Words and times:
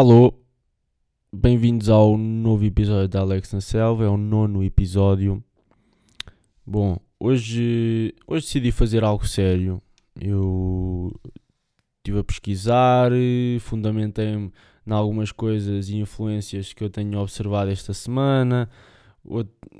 Alô, 0.00 0.32
bem-vindos 1.30 1.90
ao 1.90 2.16
novo 2.16 2.64
episódio 2.64 3.06
da 3.06 3.20
Alex 3.20 3.52
na 3.52 3.60
Selva, 3.60 4.06
é 4.06 4.08
o 4.08 4.16
nono 4.16 4.64
episódio. 4.64 5.44
Bom, 6.66 6.98
hoje, 7.18 8.14
hoje 8.26 8.46
decidi 8.46 8.72
fazer 8.72 9.04
algo 9.04 9.28
sério. 9.28 9.78
Eu 10.18 11.12
estive 11.98 12.18
a 12.18 12.24
pesquisar, 12.24 13.10
fundamentei-me 13.60 14.50
em 14.86 14.90
algumas 14.90 15.32
coisas 15.32 15.90
e 15.90 15.98
influências 15.98 16.72
que 16.72 16.82
eu 16.82 16.88
tenho 16.88 17.18
observado 17.18 17.70
esta 17.70 17.92
semana, 17.92 18.70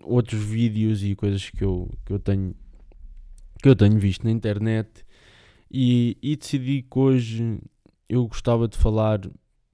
outros 0.03 0.43
vídeos 0.43 1.03
e 1.03 1.15
coisas 1.15 1.49
que 1.49 1.65
eu, 1.65 1.91
que 2.05 2.13
eu, 2.13 2.19
tenho, 2.19 2.55
que 3.63 3.71
eu 3.71 3.75
tenho 3.75 3.99
visto 3.99 4.25
na 4.25 4.31
internet 4.31 5.03
e, 5.71 6.19
e 6.23 6.37
decidi 6.37 6.83
que 6.83 6.99
hoje 6.99 7.59
eu 8.07 8.27
gostava 8.27 8.69
de 8.69 8.77
falar 8.77 9.19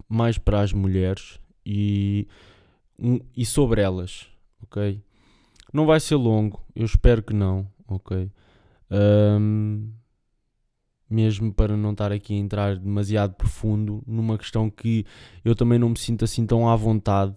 mais 0.09 0.39
para 0.39 0.61
as 0.61 0.73
mulheres 0.73 1.41
e, 1.65 2.27
um, 2.99 3.19
e 3.37 3.45
sobre 3.45 3.81
elas, 3.81 4.27
ok? 4.63 5.03
Não 5.73 5.87
vai 5.87 6.01
ser 6.01 6.17
longo, 6.17 6.65
eu 6.75 6.85
espero 6.85 7.23
que 7.23 7.35
não, 7.35 7.67
ok? 7.89 8.31
Um, 8.91 9.91
mesmo 11.09 11.53
para 11.53 11.77
não 11.77 11.93
estar 11.93 12.13
aqui 12.13 12.35
a 12.35 12.39
entrar 12.39 12.77
demasiado 12.77 13.35
profundo 13.35 14.03
numa 14.07 14.37
questão 14.37 14.69
que 14.69 15.05
eu 15.45 15.55
também 15.55 15.79
não 15.79 15.91
me 15.91 15.99
sinto 15.99 16.25
assim 16.25 16.47
tão 16.47 16.69
à 16.69 16.75
vontade. 16.75 17.35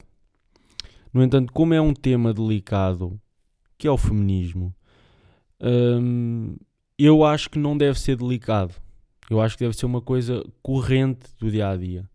No 1.14 1.24
entanto, 1.24 1.52
como 1.54 1.74
é 1.74 1.82
um 1.82 1.94
tema 1.94 2.34
delicado, 2.34 3.20
que 3.78 3.88
é 3.88 3.92
o 3.92 3.98
feminismo, 3.98 4.74
um, 5.62 6.56
eu 6.98 7.24
acho 7.24 7.50
que 7.50 7.60
não 7.60 7.78
deve 7.78 8.00
ser 8.00 8.16
delicado. 8.16 8.74
Eu 9.30 9.40
acho 9.40 9.58
que 9.58 9.64
deve 9.64 9.76
ser 9.76 9.86
uma 9.86 10.02
coisa 10.02 10.44
corrente 10.62 11.28
do 11.40 11.52
dia 11.52 11.70
a 11.70 11.78
dia. 11.78 12.10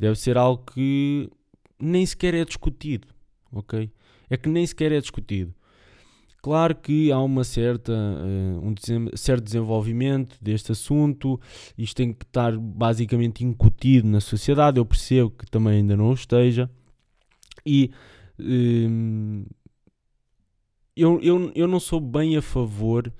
Deve 0.00 0.18
ser 0.18 0.38
algo 0.38 0.64
que 0.72 1.28
nem 1.78 2.06
sequer 2.06 2.32
é 2.32 2.42
discutido, 2.42 3.06
ok? 3.52 3.92
É 4.30 4.36
que 4.38 4.48
nem 4.48 4.66
sequer 4.66 4.92
é 4.92 4.98
discutido. 4.98 5.54
Claro 6.42 6.74
que 6.74 7.12
há 7.12 7.20
uma 7.20 7.44
certa, 7.44 7.92
uh, 7.92 8.66
um 8.66 8.74
certo 9.14 9.44
desenvolvimento 9.44 10.38
deste 10.40 10.72
assunto, 10.72 11.38
isto 11.76 11.96
tem 11.96 12.14
que 12.14 12.24
estar 12.24 12.56
basicamente 12.56 13.44
incutido 13.44 14.08
na 14.08 14.22
sociedade, 14.22 14.78
eu 14.78 14.86
percebo 14.86 15.32
que 15.32 15.44
também 15.50 15.74
ainda 15.74 15.94
não 15.94 16.14
esteja, 16.14 16.70
e 17.66 17.90
uh, 18.38 19.46
eu, 20.96 21.20
eu, 21.20 21.52
eu 21.54 21.68
não 21.68 21.78
sou 21.78 22.00
bem 22.00 22.38
a 22.38 22.40
favor, 22.40 23.06
uh, 23.06 23.12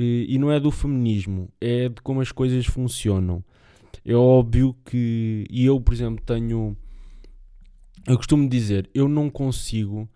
e 0.00 0.38
não 0.38 0.50
é 0.50 0.58
do 0.58 0.70
feminismo, 0.70 1.50
é 1.60 1.90
de 1.90 2.00
como 2.00 2.22
as 2.22 2.32
coisas 2.32 2.64
funcionam. 2.64 3.44
É 4.04 4.14
óbvio 4.14 4.74
que. 4.84 5.46
E 5.50 5.64
eu, 5.64 5.80
por 5.80 5.94
exemplo, 5.94 6.24
tenho. 6.24 6.76
Eu 8.06 8.16
costumo 8.16 8.48
dizer, 8.48 8.90
eu 8.94 9.08
não 9.08 9.30
consigo. 9.30 10.08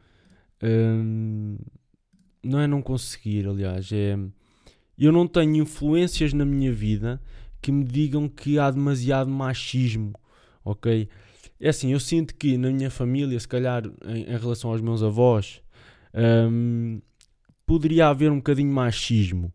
Hum, 0.63 1.57
não 2.43 2.61
é 2.61 2.67
não 2.67 2.83
conseguir, 2.83 3.47
aliás, 3.47 3.91
é. 3.93 4.19
Eu 4.99 5.13
não 5.13 5.27
tenho 5.27 5.57
influências 5.57 6.33
na 6.33 6.45
minha 6.45 6.73
vida 6.73 7.21
que 7.61 7.71
me 7.71 7.85
digam 7.85 8.29
que 8.29 8.59
há 8.59 8.71
demasiado 8.71 9.31
machismo, 9.31 10.13
ok? 10.65 11.09
É 11.61 11.69
assim, 11.69 11.93
eu 11.93 12.01
sinto 12.01 12.35
que 12.35 12.57
na 12.57 12.71
minha 12.71 12.91
família, 12.91 13.39
se 13.39 13.49
calhar 13.49 13.83
em, 14.07 14.23
em 14.23 14.39
relação 14.39 14.71
aos 14.71 14.81
meus 14.81 15.03
avós, 15.03 15.61
hum, 16.51 17.01
poderia 17.67 18.09
haver 18.09 18.31
um 18.31 18.37
bocadinho 18.37 18.73
machismo, 18.73 19.53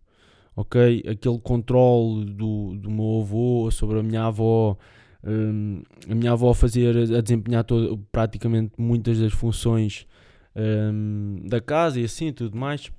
ok? 0.55 1.03
Aquele 1.07 1.39
controle 1.39 2.25
do, 2.25 2.75
do 2.75 2.89
meu 2.89 3.21
avô 3.21 3.69
sobre 3.71 3.99
a 3.99 4.03
minha 4.03 4.25
avó, 4.25 4.77
um, 5.23 5.81
a 6.09 6.15
minha 6.15 6.31
avó 6.31 6.53
fazer, 6.53 6.95
a 7.15 7.21
desempenhar 7.21 7.63
todo, 7.63 7.97
praticamente 8.11 8.73
muitas 8.77 9.19
das 9.19 9.33
funções 9.33 10.05
um, 10.55 11.41
da 11.45 11.61
casa 11.61 11.99
e 11.99 12.05
assim 12.05 12.31
tudo 12.31 12.57
mais. 12.57 12.91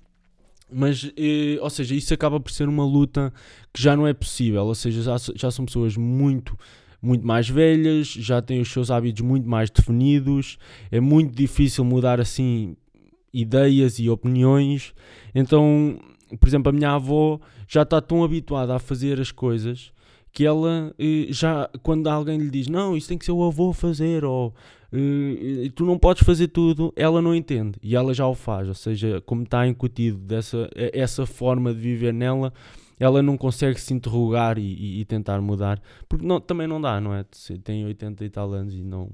Mas, 0.74 1.12
eh, 1.18 1.58
ou 1.60 1.68
seja, 1.68 1.94
isso 1.94 2.14
acaba 2.14 2.40
por 2.40 2.50
ser 2.50 2.66
uma 2.66 2.84
luta 2.84 3.30
que 3.74 3.82
já 3.82 3.94
não 3.94 4.06
é 4.06 4.14
possível, 4.14 4.64
ou 4.64 4.74
seja, 4.74 5.02
já, 5.02 5.16
já 5.36 5.50
são 5.50 5.66
pessoas 5.66 5.98
muito 5.98 6.56
muito 7.02 7.26
mais 7.26 7.48
velhas, 7.48 8.06
já 8.06 8.40
têm 8.40 8.60
os 8.60 8.70
seus 8.70 8.88
hábitos 8.88 9.22
muito 9.22 9.48
mais 9.48 9.68
definidos, 9.68 10.56
é 10.90 11.00
muito 11.00 11.34
difícil 11.34 11.84
mudar 11.84 12.20
assim 12.20 12.76
ideias 13.34 13.98
e 13.98 14.08
opiniões. 14.08 14.94
Então, 15.34 15.98
por 16.38 16.48
exemplo, 16.48 16.70
a 16.70 16.72
minha 16.72 16.90
avó 16.90 17.40
já 17.68 17.82
está 17.82 18.00
tão 18.00 18.24
habituada 18.24 18.74
a 18.74 18.78
fazer 18.78 19.20
as 19.20 19.30
coisas 19.30 19.92
que 20.32 20.46
ela 20.46 20.94
eh, 20.98 21.26
já, 21.30 21.68
quando 21.82 22.08
alguém 22.08 22.38
lhe 22.38 22.50
diz 22.50 22.66
não, 22.66 22.96
isso 22.96 23.08
tem 23.08 23.18
que 23.18 23.24
ser 23.24 23.32
o 23.32 23.44
avô 23.44 23.72
fazer, 23.72 24.24
ou 24.24 24.54
eh, 24.92 25.70
tu 25.74 25.84
não 25.84 25.98
podes 25.98 26.22
fazer 26.24 26.48
tudo, 26.48 26.92
ela 26.96 27.20
não 27.20 27.34
entende 27.34 27.78
e 27.82 27.94
ela 27.94 28.14
já 28.14 28.26
o 28.26 28.34
faz. 28.34 28.66
Ou 28.66 28.74
seja, 28.74 29.20
como 29.26 29.42
está 29.42 29.66
incutido 29.66 30.18
dessa 30.18 30.70
essa 30.74 31.26
forma 31.26 31.74
de 31.74 31.80
viver 31.80 32.14
nela, 32.14 32.52
ela 32.98 33.22
não 33.22 33.36
consegue 33.36 33.80
se 33.80 33.92
interrogar 33.92 34.58
e, 34.58 34.62
e, 34.62 35.00
e 35.00 35.04
tentar 35.04 35.40
mudar, 35.40 35.80
porque 36.08 36.24
não, 36.24 36.40
também 36.40 36.66
não 36.66 36.80
dá, 36.80 37.00
não 37.00 37.14
é? 37.14 37.24
Tem 37.62 37.84
80 37.84 38.24
e 38.24 38.30
tal 38.30 38.52
anos 38.52 38.74
e 38.74 38.82
não 38.82 39.10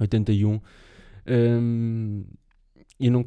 81. 0.00 0.60
Um, 1.26 2.24
e 2.98 3.08
não 3.10 3.24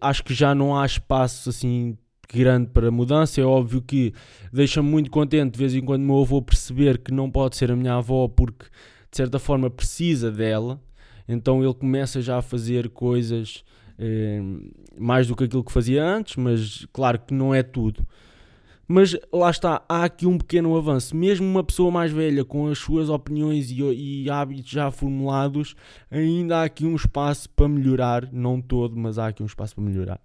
acho 0.00 0.24
que 0.24 0.34
já 0.34 0.54
não 0.54 0.78
há 0.78 0.86
espaço 0.86 1.50
assim 1.50 1.96
grande 2.32 2.68
para 2.70 2.90
mudança. 2.90 3.40
É 3.40 3.44
óbvio 3.44 3.82
que 3.82 4.12
deixa-me 4.52 4.88
muito 4.88 5.10
contente 5.10 5.52
de 5.52 5.58
vez 5.58 5.74
em 5.74 5.80
quando 5.82 6.02
o 6.02 6.06
meu 6.06 6.20
avô 6.20 6.42
perceber 6.42 6.98
que 6.98 7.12
não 7.12 7.30
pode 7.30 7.56
ser 7.56 7.70
a 7.70 7.76
minha 7.76 7.94
avó 7.94 8.28
porque 8.28 8.66
de 9.10 9.16
certa 9.16 9.38
forma 9.38 9.70
precisa 9.70 10.30
dela. 10.30 10.80
Então 11.28 11.62
ele 11.62 11.74
começa 11.74 12.20
já 12.22 12.38
a 12.38 12.42
fazer 12.42 12.88
coisas 12.90 13.64
eh, 13.98 14.40
mais 14.96 15.26
do 15.26 15.36
que 15.36 15.44
aquilo 15.44 15.64
que 15.64 15.72
fazia 15.72 16.04
antes, 16.04 16.36
mas 16.36 16.86
claro 16.92 17.18
que 17.18 17.34
não 17.34 17.54
é 17.54 17.62
tudo. 17.62 18.06
Mas 18.90 19.14
lá 19.30 19.50
está, 19.50 19.82
há 19.86 20.04
aqui 20.04 20.26
um 20.26 20.38
pequeno 20.38 20.74
avanço. 20.74 21.14
Mesmo 21.14 21.46
uma 21.46 21.62
pessoa 21.62 21.90
mais 21.90 22.10
velha, 22.10 22.42
com 22.42 22.68
as 22.68 22.78
suas 22.78 23.10
opiniões 23.10 23.70
e, 23.70 23.82
e, 23.82 24.30
hábitos 24.30 24.70
já 24.70 24.90
formulados, 24.90 25.76
ainda 26.10 26.60
há 26.60 26.64
aqui 26.64 26.86
um 26.86 26.96
espaço 26.96 27.50
para 27.50 27.68
melhorar. 27.68 28.32
Não 28.32 28.62
todo, 28.62 28.96
mas 28.96 29.18
há 29.18 29.26
aqui 29.28 29.42
um 29.42 29.46
espaço 29.46 29.74
para 29.74 29.84
melhorar. 29.84 30.20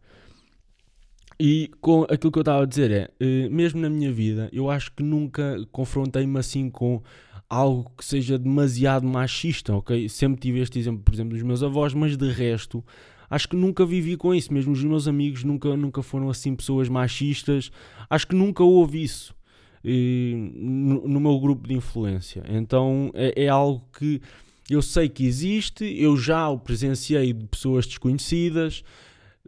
E 1.39 1.71
com 1.81 2.03
aquilo 2.03 2.31
que 2.31 2.37
eu 2.37 2.41
estava 2.41 2.63
a 2.63 2.65
dizer 2.65 2.91
é, 2.91 3.09
uh, 3.21 3.51
mesmo 3.51 3.81
na 3.81 3.89
minha 3.89 4.11
vida, 4.11 4.49
eu 4.51 4.69
acho 4.69 4.91
que 4.93 5.03
nunca 5.03 5.57
confrontei-me 5.71 6.39
assim 6.39 6.69
com 6.69 7.01
algo 7.49 7.91
que 7.97 8.05
seja 8.05 8.37
demasiado 8.37 9.05
machista, 9.05 9.75
ok? 9.75 10.07
Sempre 10.09 10.41
tive 10.41 10.59
este 10.59 10.79
exemplo, 10.79 11.03
por 11.03 11.13
exemplo, 11.13 11.33
dos 11.33 11.43
meus 11.43 11.61
avós, 11.61 11.93
mas 11.93 12.17
de 12.17 12.31
resto, 12.31 12.83
acho 13.29 13.47
que 13.49 13.55
nunca 13.55 13.85
vivi 13.85 14.15
com 14.17 14.33
isso. 14.33 14.53
Mesmo 14.53 14.73
os 14.73 14.83
meus 14.83 15.07
amigos 15.07 15.43
nunca, 15.43 15.75
nunca 15.75 16.01
foram 16.01 16.29
assim 16.29 16.55
pessoas 16.55 16.89
machistas. 16.89 17.71
Acho 18.09 18.27
que 18.27 18.35
nunca 18.35 18.63
houve 18.63 19.03
isso 19.03 19.35
uh, 19.83 20.37
no, 20.55 21.07
no, 21.07 21.19
meu 21.19 21.39
grupo 21.39 21.67
de 21.67 21.75
influência. 21.75 22.43
Então 22.47 23.11
é, 23.13 23.45
é 23.45 23.49
algo 23.49 23.83
que 23.97 24.21
eu 24.69 24.81
sei 24.81 25.09
que 25.09 25.25
existe, 25.25 25.83
eu 25.83 26.15
já 26.15 26.49
o 26.49 26.57
presenciei 26.57 27.33
de 27.33 27.45
pessoas 27.45 27.85
desconhecidas 27.85 28.83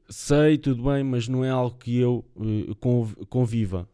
sei, 0.09 0.57
tudo 0.57 0.83
bem, 0.83 1.03
mas 1.03 1.27
não 1.27 1.43
é 1.43 1.49
algo 1.49 1.77
que 1.77 1.97
eu 1.97 2.25
uh, 2.35 3.25
conviva. 3.27 3.87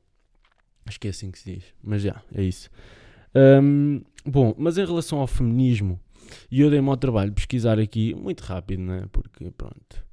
Acho 0.86 1.00
que 1.00 1.08
é 1.08 1.12
assim 1.12 1.32
que 1.32 1.40
se 1.40 1.56
diz, 1.56 1.64
mas 1.84 2.02
já, 2.02 2.22
é 2.34 2.44
isso. 2.44 2.70
Um, 3.36 4.02
bom, 4.26 4.54
mas 4.58 4.78
em 4.78 4.86
relação 4.86 5.20
ao 5.20 5.28
feminismo, 5.28 6.00
e 6.50 6.62
eu 6.62 6.70
dei-me 6.70 6.90
ao 6.90 6.98
trabalho 6.98 7.30
de 7.30 7.36
pesquisar 7.36 7.80
aqui, 7.80 8.14
muito 8.16 8.42
rápido, 8.42 8.82
né? 8.82 9.06
Porque, 9.12 9.52
pronto. 9.52 10.06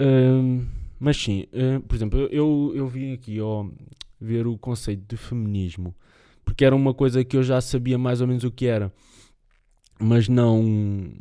Um, 0.00 0.66
mas 0.98 1.16
sim, 1.16 1.46
uh, 1.52 1.80
por 1.82 1.94
exemplo, 1.94 2.18
eu, 2.30 2.72
eu, 2.74 2.86
vim 2.86 3.12
aqui 3.12 3.40
ó, 3.40 3.66
ver 4.20 4.46
o 4.46 4.56
conceito 4.56 5.04
de 5.06 5.16
feminismo, 5.16 5.94
porque 6.44 6.64
era 6.64 6.74
uma 6.74 6.94
coisa 6.94 7.24
que 7.24 7.36
eu 7.36 7.42
já 7.42 7.60
sabia 7.60 7.98
mais 7.98 8.20
ou 8.20 8.26
menos 8.26 8.44
o 8.44 8.50
que 8.50 8.66
era, 8.66 8.92
mas 9.98 10.28
não, 10.28 10.62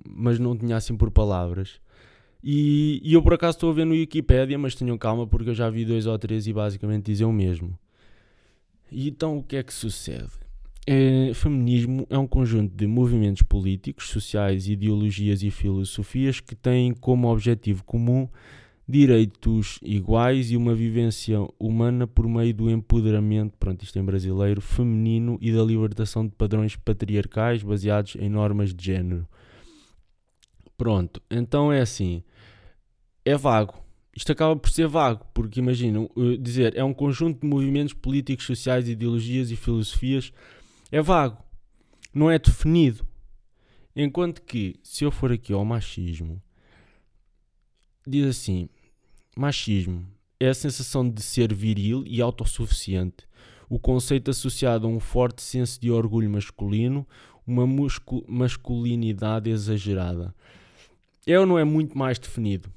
mas 0.07 0.39
não 0.39 0.55
tinha 0.57 0.77
assim 0.77 0.95
por 0.95 1.11
palavras. 1.11 1.79
E, 2.47 3.01
e 3.03 3.15
eu 3.15 3.23
por 3.23 3.33
acaso 3.33 3.57
estou 3.57 3.71
a 3.71 3.73
ver 3.73 3.85
no 3.85 3.93
Wikipedia, 3.93 4.55
mas 4.55 4.75
tenham 4.75 4.99
calma 4.99 5.25
porque 5.25 5.49
eu 5.49 5.55
já 5.55 5.67
vi 5.67 5.83
dois 5.83 6.05
ou 6.05 6.19
três 6.19 6.45
e 6.45 6.53
basicamente 6.53 7.07
dizem 7.07 7.25
o 7.25 7.33
mesmo. 7.33 7.75
E 8.91 9.09
então 9.09 9.39
o 9.39 9.43
que 9.43 9.55
é 9.55 9.63
que 9.63 9.73
sucede? 9.73 10.29
É, 10.85 11.31
feminismo 11.33 12.05
é 12.07 12.15
um 12.19 12.27
conjunto 12.27 12.71
de 12.75 12.85
movimentos 12.85 13.41
políticos, 13.41 14.09
sociais, 14.09 14.67
ideologias 14.67 15.41
e 15.41 15.49
filosofias 15.49 16.39
que 16.39 16.53
têm 16.53 16.93
como 16.93 17.31
objetivo 17.31 17.83
comum 17.83 18.29
direitos 18.87 19.79
iguais 19.81 20.51
e 20.51 20.55
uma 20.55 20.75
vivência 20.75 21.39
humana 21.59 22.05
por 22.05 22.27
meio 22.27 22.53
do 22.53 22.69
empoderamento, 22.69 23.57
pronto, 23.57 23.81
isto 23.81 23.97
em 23.97 24.03
brasileiro, 24.03 24.61
feminino 24.61 25.39
e 25.41 25.51
da 25.51 25.63
libertação 25.63 26.23
de 26.23 26.31
padrões 26.33 26.75
patriarcais 26.75 27.63
baseados 27.63 28.15
em 28.17 28.29
normas 28.29 28.71
de 28.71 28.85
género. 28.85 29.27
Pronto, 30.77 31.19
então 31.31 31.73
é 31.73 31.81
assim 31.81 32.21
é 33.25 33.35
vago. 33.35 33.83
Isto 34.15 34.31
acaba 34.31 34.55
por 34.55 34.69
ser 34.69 34.87
vago, 34.87 35.25
porque 35.33 35.59
imaginam, 35.59 36.09
uh, 36.15 36.37
dizer 36.37 36.77
é 36.77 36.83
um 36.83 36.93
conjunto 36.93 37.41
de 37.41 37.47
movimentos 37.47 37.93
políticos, 37.93 38.45
sociais, 38.45 38.87
ideologias 38.87 39.51
e 39.51 39.57
filosofias 39.57 40.31
é 40.91 41.01
vago, 41.01 41.43
não 42.13 42.31
é 42.31 42.39
definido. 42.39 43.05
Enquanto 43.93 44.41
que, 44.41 44.79
se 44.83 45.03
eu 45.03 45.11
for 45.11 45.31
aqui 45.31 45.51
ao 45.51 45.65
machismo, 45.65 46.41
diz 48.07 48.25
assim: 48.27 48.69
machismo 49.35 50.05
é 50.39 50.47
a 50.47 50.53
sensação 50.53 51.09
de 51.09 51.21
ser 51.21 51.53
viril 51.53 52.03
e 52.05 52.21
autossuficiente, 52.21 53.27
o 53.67 53.79
conceito 53.79 54.31
associado 54.31 54.85
a 54.85 54.89
um 54.89 54.99
forte 54.99 55.41
senso 55.41 55.81
de 55.81 55.91
orgulho 55.91 56.29
masculino, 56.29 57.05
uma 57.45 57.65
masculinidade 58.27 59.49
exagerada. 59.49 60.33
É 61.27 61.39
ou 61.39 61.45
não 61.45 61.57
é 61.57 61.63
muito 61.63 61.97
mais 61.97 62.19
definido? 62.19 62.69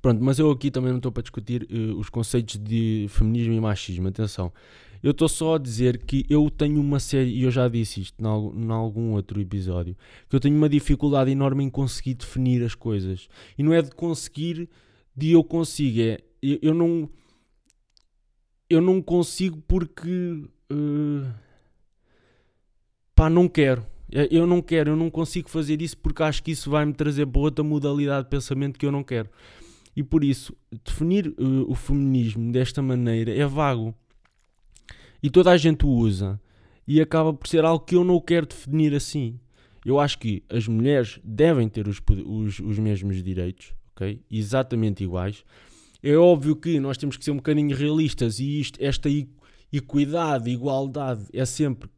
Pronto, 0.00 0.22
mas 0.22 0.38
eu 0.38 0.50
aqui 0.50 0.70
também 0.70 0.90
não 0.90 0.98
estou 0.98 1.12
para 1.12 1.22
discutir 1.22 1.64
uh, 1.70 1.98
os 1.98 2.08
conceitos 2.08 2.56
de 2.58 3.06
feminismo 3.08 3.52
e 3.52 3.60
machismo. 3.60 4.08
Atenção, 4.08 4.52
eu 5.02 5.10
estou 5.10 5.28
só 5.28 5.56
a 5.56 5.58
dizer 5.58 5.98
que 5.98 6.24
eu 6.30 6.48
tenho 6.48 6.80
uma 6.80 7.00
série, 7.00 7.30
e 7.30 7.42
eu 7.42 7.50
já 7.50 7.68
disse 7.68 8.00
isto 8.00 8.16
em 8.20 8.70
algum 8.70 9.12
outro 9.12 9.40
episódio, 9.40 9.96
que 10.28 10.36
eu 10.36 10.40
tenho 10.40 10.56
uma 10.56 10.68
dificuldade 10.68 11.30
enorme 11.30 11.64
em 11.64 11.70
conseguir 11.70 12.14
definir 12.14 12.64
as 12.64 12.74
coisas. 12.74 13.28
E 13.58 13.62
não 13.62 13.72
é 13.72 13.82
de 13.82 13.90
conseguir, 13.90 14.68
de 15.14 15.32
eu 15.32 15.42
consigo, 15.42 16.00
é 16.00 16.18
eu, 16.42 16.58
eu 16.62 16.74
não. 16.74 17.08
Eu 18.68 18.80
não 18.80 19.00
consigo 19.02 19.62
porque. 19.68 20.44
Uh, 20.70 21.32
pá, 23.14 23.28
não 23.30 23.48
quero. 23.48 23.86
É, 24.10 24.28
eu 24.30 24.46
não 24.46 24.60
quero, 24.60 24.90
eu 24.90 24.96
não 24.96 25.10
consigo 25.10 25.48
fazer 25.48 25.80
isso 25.80 25.96
porque 25.96 26.22
acho 26.22 26.42
que 26.42 26.50
isso 26.50 26.70
vai 26.70 26.84
me 26.84 26.92
trazer 26.92 27.26
para 27.26 27.40
outra 27.40 27.64
modalidade 27.64 28.24
de 28.24 28.30
pensamento 28.30 28.78
que 28.78 28.84
eu 28.84 28.92
não 28.92 29.02
quero. 29.02 29.30
E 29.94 30.02
por 30.02 30.24
isso, 30.24 30.56
definir 30.84 31.28
uh, 31.28 31.70
o 31.70 31.74
feminismo 31.74 32.50
desta 32.50 32.80
maneira 32.80 33.34
é 33.34 33.46
vago. 33.46 33.94
E 35.22 35.30
toda 35.30 35.50
a 35.50 35.56
gente 35.56 35.84
o 35.84 35.88
usa. 35.88 36.40
E 36.86 37.00
acaba 37.00 37.32
por 37.32 37.46
ser 37.46 37.64
algo 37.64 37.84
que 37.84 37.94
eu 37.94 38.02
não 38.02 38.20
quero 38.20 38.46
definir 38.46 38.94
assim. 38.94 39.38
Eu 39.84 39.98
acho 39.98 40.18
que 40.18 40.42
as 40.48 40.66
mulheres 40.66 41.20
devem 41.22 41.68
ter 41.68 41.88
os, 41.88 42.00
os, 42.24 42.60
os 42.60 42.78
mesmos 42.78 43.22
direitos, 43.22 43.74
ok? 43.94 44.20
Exatamente 44.30 45.02
iguais. 45.02 45.44
É 46.02 46.16
óbvio 46.16 46.56
que 46.56 46.80
nós 46.80 46.96
temos 46.96 47.16
que 47.16 47.24
ser 47.24 47.30
um 47.30 47.36
bocadinho 47.36 47.76
realistas 47.76 48.40
e 48.40 48.60
isto, 48.60 48.78
esta 48.82 49.08
equidade, 49.72 50.50
igualdade 50.50 51.26
é 51.32 51.44
sempre, 51.44 51.88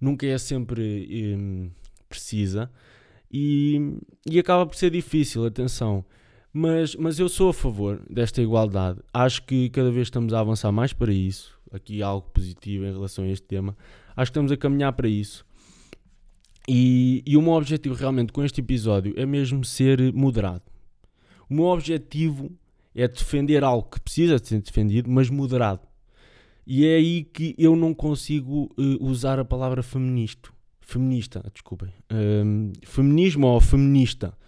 nunca 0.00 0.26
é 0.26 0.36
sempre 0.36 1.36
hum, 1.38 1.70
precisa 2.08 2.70
e, 3.32 3.98
e 4.30 4.38
acaba 4.38 4.66
por 4.66 4.76
ser 4.76 4.90
difícil, 4.90 5.44
atenção. 5.44 6.04
Mas, 6.56 6.94
mas 6.94 7.18
eu 7.18 7.28
sou 7.28 7.48
a 7.48 7.52
favor 7.52 8.00
desta 8.08 8.40
igualdade. 8.40 9.00
Acho 9.12 9.42
que 9.42 9.68
cada 9.70 9.90
vez 9.90 10.06
estamos 10.06 10.32
a 10.32 10.38
avançar 10.38 10.70
mais 10.70 10.92
para 10.92 11.12
isso. 11.12 11.58
Aqui 11.72 12.00
algo 12.00 12.30
positivo 12.30 12.84
em 12.84 12.92
relação 12.92 13.24
a 13.24 13.28
este 13.28 13.44
tema. 13.44 13.76
Acho 14.16 14.30
que 14.30 14.38
estamos 14.38 14.52
a 14.52 14.56
caminhar 14.56 14.92
para 14.92 15.08
isso. 15.08 15.44
E, 16.68 17.24
e 17.26 17.36
o 17.36 17.42
meu 17.42 17.54
objetivo 17.54 17.96
realmente 17.96 18.32
com 18.32 18.44
este 18.44 18.60
episódio 18.60 19.12
é 19.16 19.26
mesmo 19.26 19.64
ser 19.64 20.12
moderado. 20.12 20.62
O 21.50 21.54
meu 21.54 21.64
objetivo 21.64 22.52
é 22.94 23.08
defender 23.08 23.64
algo 23.64 23.90
que 23.90 24.00
precisa 24.00 24.38
de 24.38 24.46
ser 24.46 24.60
defendido, 24.60 25.10
mas 25.10 25.28
moderado. 25.28 25.80
E 26.64 26.86
é 26.86 26.94
aí 26.94 27.24
que 27.24 27.56
eu 27.58 27.74
não 27.74 27.92
consigo 27.92 28.72
uh, 28.78 29.04
usar 29.04 29.40
a 29.40 29.44
palavra 29.44 29.82
feminista. 29.82 30.50
Feminista, 30.80 31.42
desculpem. 31.52 31.88
Um, 32.12 32.72
feminismo 32.84 33.48
ou 33.48 33.60
feminista. 33.60 34.38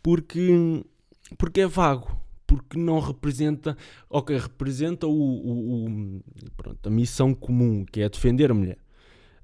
Porque 0.00 0.84
porque 1.36 1.60
é 1.60 1.66
vago, 1.66 2.16
porque 2.46 2.78
não 2.78 2.98
representa, 2.98 3.76
ok, 4.08 4.36
representa 4.36 5.06
o, 5.06 5.12
o, 5.12 5.86
o 5.86 6.22
pronto, 6.56 6.86
a 6.86 6.90
missão 6.90 7.34
comum, 7.34 7.84
que 7.84 8.00
é 8.00 8.08
defender 8.08 8.50
a 8.50 8.54
mulher. 8.54 8.78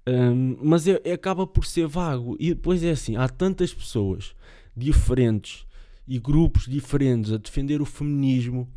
Um, 0.09 0.57
mas 0.63 0.87
é, 0.87 1.01
é, 1.05 1.13
acaba 1.13 1.47
por 1.47 1.67
ser 1.67 1.87
vago. 1.87 2.37
E 2.39 2.55
depois 2.55 2.83
é 2.83 2.91
assim: 2.91 3.17
há 3.17 3.29
tantas 3.29 3.75
pessoas 3.75 4.35
diferentes 4.77 5.67
e 6.07 6.19
grupos 6.19 6.67
diferentes 6.67 7.33
a 7.33 7.37
defender 7.37 7.81
o 7.81 7.85
feminismo 7.85 8.69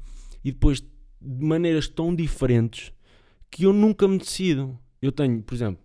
e 0.44 0.51
depois 0.51 0.81
de 0.81 1.45
maneiras 1.45 1.88
tão 1.88 2.15
diferentes 2.15 2.91
que 3.51 3.63
eu 3.63 3.73
nunca 3.73 4.07
me 4.07 4.17
decido. 4.17 4.77
Eu 5.01 5.11
tenho, 5.11 5.41
por 5.41 5.53
exemplo, 5.53 5.81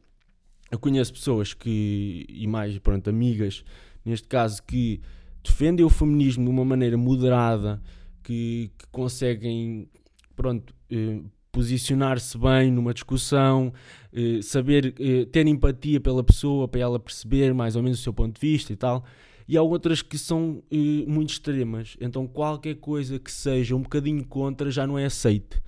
eu 0.71 0.79
conheço 0.79 1.13
pessoas 1.13 1.55
que, 1.55 2.27
e 2.29 2.47
mais, 2.47 2.79
pronto, 2.79 3.09
amigas, 3.09 3.65
neste 4.05 4.27
caso, 4.27 4.63
que 4.63 5.01
defendem 5.45 5.85
o 5.85 5.91
feminismo 5.91 6.45
de 6.45 6.51
uma 6.51 6.65
maneira 6.65 6.97
moderada, 6.97 7.81
que, 8.23 8.73
que 8.79 8.87
conseguem 8.91 9.89
pronto, 10.35 10.75
eh, 10.91 11.21
posicionar-se 11.53 12.37
bem 12.37 12.73
numa 12.73 12.93
discussão, 12.93 13.73
eh, 14.13 14.41
saber 14.43 14.95
eh, 14.99 15.27
ter 15.27 15.47
empatia 15.47 16.01
pela 16.01 16.25
pessoa 16.25 16.67
para 16.67 16.81
ela 16.81 16.99
perceber 16.99 17.55
mais 17.55 17.77
ou 17.77 17.83
menos 17.83 18.01
o 18.01 18.03
seu 18.03 18.13
ponto 18.13 18.41
de 18.41 18.47
vista 18.47 18.73
e 18.73 18.77
tal. 18.77 19.05
E 19.47 19.57
há 19.57 19.63
outras 19.63 20.01
que 20.01 20.17
são 20.17 20.63
eh, 20.71 21.05
muito 21.07 21.31
extremas, 21.31 21.97
então 22.01 22.27
qualquer 22.27 22.77
coisa 22.77 23.19
que 23.19 23.31
seja 23.31 23.77
um 23.77 23.83
bocadinho 23.83 24.25
contra 24.27 24.71
já 24.71 24.87
não 24.87 24.99
é 24.99 25.05
aceite. 25.05 25.63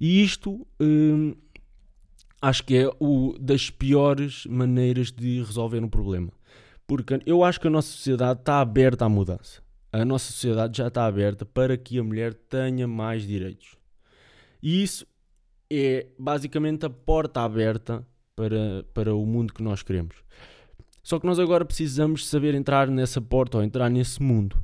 E 0.00 0.22
isto 0.22 0.66
eh, 0.80 1.36
acho 2.40 2.64
que 2.64 2.76
é 2.76 2.90
o 2.98 3.36
das 3.38 3.70
piores 3.70 4.44
maneiras 4.46 5.12
de 5.12 5.38
resolver 5.42 5.84
um 5.84 5.88
problema. 5.88 6.32
Porque 6.92 7.18
eu 7.24 7.42
acho 7.42 7.58
que 7.58 7.66
a 7.66 7.70
nossa 7.70 7.88
sociedade 7.88 8.40
está 8.40 8.60
aberta 8.60 9.06
à 9.06 9.08
mudança. 9.08 9.62
A 9.90 10.04
nossa 10.04 10.30
sociedade 10.30 10.76
já 10.76 10.88
está 10.88 11.06
aberta 11.06 11.46
para 11.46 11.74
que 11.74 11.98
a 11.98 12.04
mulher 12.04 12.34
tenha 12.34 12.86
mais 12.86 13.26
direitos. 13.26 13.78
E 14.62 14.82
isso 14.82 15.06
é 15.70 16.08
basicamente 16.18 16.84
a 16.84 16.90
porta 16.90 17.40
aberta 17.40 18.06
para, 18.36 18.84
para 18.92 19.14
o 19.14 19.24
mundo 19.24 19.54
que 19.54 19.62
nós 19.62 19.82
queremos. 19.82 20.16
Só 21.02 21.18
que 21.18 21.24
nós 21.24 21.38
agora 21.38 21.64
precisamos 21.64 22.28
saber 22.28 22.54
entrar 22.54 22.88
nessa 22.88 23.22
porta 23.22 23.56
ou 23.56 23.64
entrar 23.64 23.88
nesse 23.88 24.22
mundo. 24.22 24.62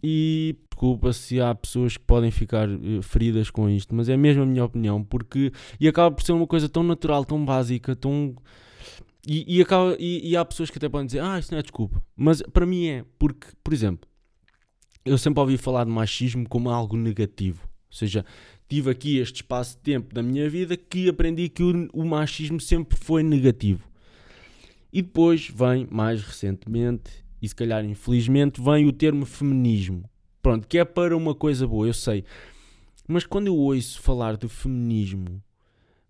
E 0.00 0.54
desculpa 0.70 1.12
se 1.12 1.40
há 1.40 1.52
pessoas 1.52 1.96
que 1.96 2.04
podem 2.04 2.30
ficar 2.30 2.68
eh, 2.68 3.02
feridas 3.02 3.50
com 3.50 3.68
isto, 3.68 3.92
mas 3.92 4.08
é 4.08 4.16
mesmo 4.16 4.44
a 4.44 4.46
minha 4.46 4.64
opinião, 4.64 5.02
porque 5.02 5.52
e 5.80 5.88
acaba 5.88 6.14
por 6.14 6.22
ser 6.22 6.30
uma 6.30 6.46
coisa 6.46 6.68
tão 6.68 6.84
natural, 6.84 7.24
tão 7.24 7.44
básica, 7.44 7.96
tão 7.96 8.36
e, 9.26 9.58
e, 9.58 9.60
acaba, 9.60 9.96
e, 9.98 10.30
e, 10.30 10.36
há 10.36 10.44
pessoas 10.44 10.70
que 10.70 10.78
até 10.78 10.88
podem 10.88 11.06
dizer, 11.06 11.20
ah, 11.22 11.38
isso 11.38 11.52
não 11.52 11.58
é 11.58 11.62
desculpa. 11.62 12.02
Mas 12.16 12.42
para 12.42 12.64
mim 12.64 12.86
é, 12.86 13.04
porque, 13.18 13.48
por 13.62 13.72
exemplo, 13.72 14.08
eu 15.04 15.18
sempre 15.18 15.40
ouvi 15.40 15.56
falar 15.56 15.84
de 15.84 15.90
machismo 15.90 16.48
como 16.48 16.70
algo 16.70 16.96
negativo. 16.96 17.68
Ou 17.90 17.96
seja, 17.96 18.24
tive 18.68 18.90
aqui 18.90 19.18
este 19.18 19.36
espaço 19.36 19.76
de 19.76 19.82
tempo 19.82 20.14
da 20.14 20.22
minha 20.22 20.48
vida 20.48 20.76
que 20.76 21.08
aprendi 21.08 21.48
que 21.48 21.62
o, 21.62 21.88
o 21.92 22.04
machismo 22.04 22.60
sempre 22.60 22.96
foi 22.98 23.22
negativo. 23.22 23.88
E 24.92 25.02
depois 25.02 25.48
vem, 25.48 25.86
mais 25.90 26.22
recentemente, 26.22 27.24
e 27.42 27.48
se 27.48 27.54
calhar 27.54 27.84
infelizmente, 27.84 28.60
vem 28.60 28.86
o 28.86 28.92
termo 28.92 29.26
feminismo. 29.26 30.08
Pronto, 30.42 30.66
que 30.66 30.78
é 30.78 30.84
para 30.84 31.16
uma 31.16 31.34
coisa 31.34 31.66
boa, 31.66 31.86
eu 31.86 31.92
sei. 31.92 32.24
Mas 33.06 33.26
quando 33.26 33.48
eu 33.48 33.56
ouço 33.56 34.00
falar 34.00 34.36
de 34.36 34.48
feminismo, 34.48 35.42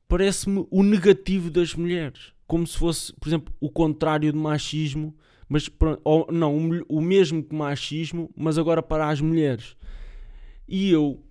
parece-me 0.06 0.66
o 0.70 0.82
negativo 0.82 1.50
das 1.50 1.75
mulheres 1.75 2.32
como 2.50 2.66
se 2.66 2.76
fosse, 2.76 3.12
por 3.12 3.28
exemplo, 3.28 3.54
o 3.61 3.71
contrário 3.71 4.33
de 4.33 4.37
machismo, 4.37 5.14
mas 5.49 5.71
ou, 6.02 6.26
não, 6.33 6.59
o, 6.59 6.97
o 6.97 7.00
mesmo 7.00 7.45
que 7.45 7.54
machismo, 7.54 8.28
mas 8.37 8.59
agora 8.59 8.83
para 8.83 9.09
as 9.09 9.21
mulheres. 9.21 9.76
E 10.66 10.90
eu 10.90 11.23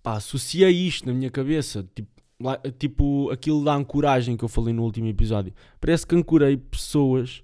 pá, 0.00 0.14
associei 0.14 0.70
isto 0.70 1.08
na 1.08 1.12
minha 1.12 1.28
cabeça, 1.28 1.84
tipo, 1.92 2.08
lá, 2.40 2.56
tipo 2.78 3.30
aquilo 3.32 3.64
da 3.64 3.74
ancoragem 3.74 4.36
que 4.36 4.44
eu 4.44 4.48
falei 4.48 4.72
no 4.72 4.84
último 4.84 5.08
episódio. 5.08 5.52
Parece 5.80 6.06
que 6.06 6.14
ancorei 6.14 6.56
pessoas 6.56 7.42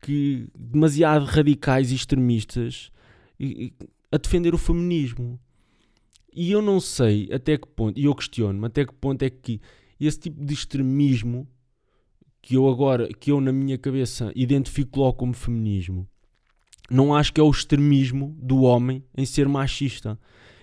que 0.00 0.48
demasiado 0.58 1.24
radicais 1.24 1.92
e 1.92 1.94
extremistas 1.94 2.90
e, 3.38 3.66
e, 3.66 3.72
a 4.10 4.18
defender 4.18 4.52
o 4.56 4.58
feminismo. 4.58 5.38
E 6.34 6.50
eu 6.50 6.60
não 6.60 6.80
sei 6.80 7.28
até 7.32 7.56
que 7.56 7.68
ponto, 7.68 7.96
e 7.96 8.06
eu 8.06 8.14
questiono-me 8.16 8.66
até 8.66 8.84
que 8.84 8.92
ponto 8.92 9.22
é 9.22 9.30
que 9.30 9.60
esse 10.00 10.18
tipo 10.18 10.44
de 10.44 10.52
extremismo 10.52 11.46
que 12.46 12.54
eu 12.54 12.68
agora, 12.68 13.08
que 13.08 13.32
eu 13.32 13.40
na 13.40 13.50
minha 13.50 13.76
cabeça 13.76 14.30
identifico 14.32 15.00
logo 15.00 15.14
como 15.14 15.32
feminismo, 15.32 16.06
não 16.88 17.12
acho 17.12 17.32
que 17.32 17.40
é 17.40 17.42
o 17.42 17.50
extremismo 17.50 18.36
do 18.40 18.62
homem 18.62 19.02
em 19.16 19.26
ser 19.26 19.48
machista. 19.48 20.16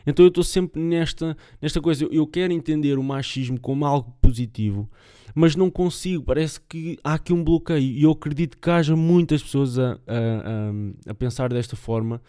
Então 0.07 0.23
eu 0.23 0.29
estou 0.29 0.45
sempre 0.45 0.81
nesta, 0.81 1.35
nesta 1.61 1.81
coisa. 1.81 2.07
Eu 2.09 2.25
quero 2.25 2.53
entender 2.53 2.97
o 2.97 3.03
machismo 3.03 3.59
como 3.59 3.85
algo 3.85 4.17
positivo, 4.21 4.89
mas 5.35 5.57
não 5.57 5.69
consigo. 5.69 6.23
Parece 6.23 6.61
que 6.61 6.97
há 7.03 7.15
aqui 7.15 7.33
um 7.33 7.43
bloqueio. 7.43 7.81
E 7.81 8.03
eu 8.03 8.11
acredito 8.11 8.57
que 8.57 8.69
haja 8.69 8.95
muitas 8.95 9.43
pessoas 9.43 9.77
a, 9.77 9.99
a, 10.07 11.11
a, 11.11 11.13
pensar 11.13 11.51
desta 11.51 11.75
forma 11.75 12.21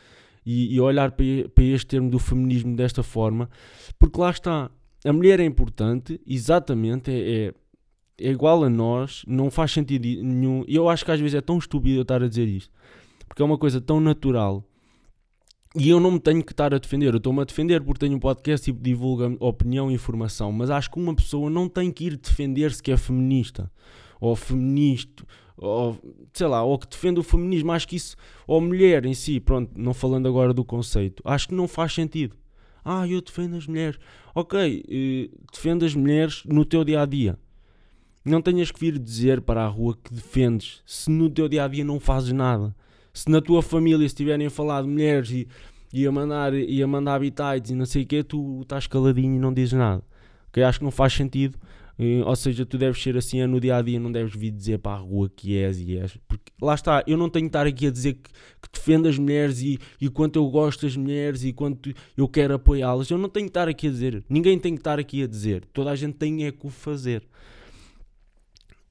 e, 0.44 0.74
e 0.74 0.80
olhar 0.80 1.12
para, 1.12 1.48
para 1.54 1.62
este 1.62 1.86
termo 1.86 2.10
do 2.10 2.18
feminismo 2.18 2.74
desta 2.74 3.04
forma, 3.04 3.48
porque 4.00 4.20
lá 4.20 4.30
está. 4.30 4.68
A 5.04 5.12
mulher 5.12 5.38
é 5.38 5.44
importante, 5.44 6.20
exatamente, 6.26 7.12
é, 7.12 7.46
é 7.46 7.54
é 8.18 8.30
igual 8.30 8.64
a 8.64 8.70
nós, 8.70 9.24
não 9.26 9.50
faz 9.50 9.72
sentido 9.72 10.04
nenhum. 10.04 10.64
E 10.66 10.74
eu 10.74 10.88
acho 10.88 11.04
que 11.04 11.10
às 11.10 11.20
vezes 11.20 11.34
é 11.34 11.40
tão 11.40 11.58
estúpido 11.58 11.96
eu 11.96 12.02
estar 12.02 12.22
a 12.22 12.28
dizer 12.28 12.46
isto, 12.48 12.72
porque 13.28 13.42
é 13.42 13.44
uma 13.44 13.58
coisa 13.58 13.80
tão 13.80 14.00
natural. 14.00 14.64
E 15.76 15.88
eu 15.88 15.98
não 15.98 16.12
me 16.12 16.20
tenho 16.20 16.42
que 16.44 16.52
estar 16.52 16.72
a 16.72 16.78
defender, 16.78 17.12
eu 17.12 17.16
estou-me 17.16 17.40
a 17.40 17.44
defender 17.44 17.82
porque 17.82 18.06
tenho 18.06 18.16
um 18.16 18.20
podcast 18.20 18.70
e 18.70 18.72
divulga 18.72 19.36
opinião 19.40 19.90
e 19.90 19.94
informação, 19.94 20.52
mas 20.52 20.70
acho 20.70 20.88
que 20.88 21.00
uma 21.00 21.14
pessoa 21.14 21.50
não 21.50 21.68
tem 21.68 21.90
que 21.90 22.04
ir 22.06 22.16
defender-se 22.16 22.80
que 22.80 22.92
é 22.92 22.96
feminista. 22.96 23.68
ou 24.20 24.36
feminista, 24.36 25.24
ou 25.56 25.98
sei 26.32 26.46
lá, 26.46 26.62
ou 26.62 26.78
que 26.78 26.86
defende 26.88 27.20
o 27.20 27.22
feminismo, 27.22 27.72
acho 27.72 27.88
que 27.88 27.96
isso, 27.96 28.16
ou 28.46 28.60
mulher 28.60 29.04
em 29.04 29.14
si, 29.14 29.40
pronto, 29.40 29.72
não 29.76 29.92
falando 29.92 30.28
agora 30.28 30.54
do 30.54 30.64
conceito, 30.64 31.22
acho 31.26 31.48
que 31.48 31.54
não 31.54 31.66
faz 31.68 31.92
sentido. 31.92 32.36
Ah, 32.84 33.08
eu 33.08 33.20
defendo 33.20 33.56
as 33.56 33.66
mulheres. 33.66 33.98
Ok, 34.34 34.84
eh, 34.88 35.30
defende 35.52 35.84
as 35.86 35.94
mulheres 35.94 36.42
no 36.44 36.64
teu 36.64 36.84
dia 36.84 37.00
a 37.02 37.06
dia. 37.06 37.38
Não 38.24 38.40
tenhas 38.40 38.70
que 38.70 38.80
vir 38.80 38.98
dizer 38.98 39.40
para 39.40 39.64
a 39.64 39.68
rua 39.68 39.96
que 40.02 40.14
defendes 40.14 40.82
se 40.86 41.10
no 41.10 41.28
teu 41.28 41.48
dia 41.48 41.64
a 41.64 41.68
dia 41.68 41.84
não 41.84 42.00
fazes 42.00 42.32
nada. 42.32 42.74
Se 43.12 43.30
na 43.30 43.40
tua 43.40 43.62
família 43.62 44.06
estiverem 44.06 44.46
a 44.46 44.50
falar 44.50 44.82
de 44.82 44.88
mulheres 44.88 45.30
e, 45.30 45.46
e, 45.92 46.06
a, 46.06 46.10
mandar, 46.10 46.54
e 46.54 46.82
a 46.82 46.86
mandar 46.86 47.16
habitats 47.16 47.70
e 47.70 47.74
não 47.74 47.86
sei 47.86 48.02
o 48.02 48.06
quê, 48.06 48.24
tu 48.24 48.62
estás 48.62 48.86
caladinho 48.86 49.36
e 49.36 49.38
não 49.38 49.52
dizes 49.52 49.74
nada. 49.74 50.02
Ok, 50.48 50.62
acho 50.62 50.78
que 50.78 50.84
não 50.84 50.90
faz 50.90 51.12
sentido 51.12 51.58
eh, 51.98 52.22
ou 52.24 52.34
seja, 52.34 52.66
tu 52.66 52.76
deves 52.76 53.00
ser 53.00 53.16
assim 53.16 53.40
é 53.40 53.46
no 53.46 53.60
dia 53.60 53.76
a 53.76 53.82
dia, 53.82 54.00
não 54.00 54.10
deves 54.10 54.34
vir 54.34 54.50
dizer 54.50 54.78
para 54.78 54.96
a 54.96 55.00
rua 55.00 55.30
que 55.34 55.56
és 55.56 55.78
e 55.80 55.96
és. 55.96 56.16
Porque 56.26 56.52
lá 56.60 56.74
está, 56.74 57.04
eu 57.06 57.16
não 57.16 57.28
tenho 57.28 57.44
que 57.44 57.50
estar 57.50 57.66
aqui 57.66 57.86
a 57.86 57.90
dizer 57.90 58.14
que, 58.14 58.30
que 58.30 58.68
defendo 58.72 59.08
as 59.08 59.18
mulheres 59.18 59.60
e, 59.62 59.78
e 60.00 60.08
quanto 60.08 60.36
eu 60.36 60.48
gosto 60.48 60.82
das 60.82 60.96
mulheres 60.96 61.44
e 61.44 61.52
quanto 61.52 61.92
eu 62.16 62.28
quero 62.28 62.54
apoiá-las. 62.54 63.10
Eu 63.10 63.18
não 63.18 63.28
tenho 63.28 63.46
que 63.46 63.50
estar 63.50 63.68
aqui 63.68 63.88
a 63.88 63.90
dizer, 63.90 64.24
ninguém 64.28 64.58
tem 64.58 64.74
que 64.74 64.80
estar 64.80 64.98
aqui 64.98 65.22
a 65.22 65.26
dizer. 65.26 65.64
Toda 65.72 65.90
a 65.90 65.96
gente 65.96 66.14
tem 66.14 66.44
é 66.44 66.52
que 66.52 66.66
o 66.66 66.70
fazer. 66.70 67.22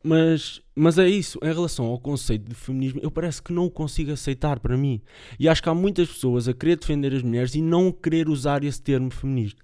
Mas, 0.06 0.62
mas 0.76 1.00
é 1.00 1.08
isso, 1.08 1.40
em 1.42 1.54
relação 1.54 1.86
ao 1.86 1.98
conceito 1.98 2.50
de 2.50 2.54
feminismo, 2.54 3.00
eu 3.02 3.10
parece 3.10 3.42
que 3.42 3.54
não 3.54 3.68
o 3.68 3.72
consigo 3.72 4.12
aceitar 4.12 4.60
para 4.60 4.76
mim. 4.76 5.02
E 5.40 5.48
acho 5.48 5.64
que 5.64 5.70
há 5.70 5.74
muitas 5.74 6.10
pessoas 6.10 6.46
a 6.50 6.54
querer 6.54 6.76
defender 6.76 7.14
as 7.14 7.24
mulheres 7.24 7.56
e 7.56 7.62
não 7.62 7.90
querer 7.90 8.28
usar 8.28 8.66
esse 8.66 8.82
termo 8.82 9.10
feminismo. 9.10 9.60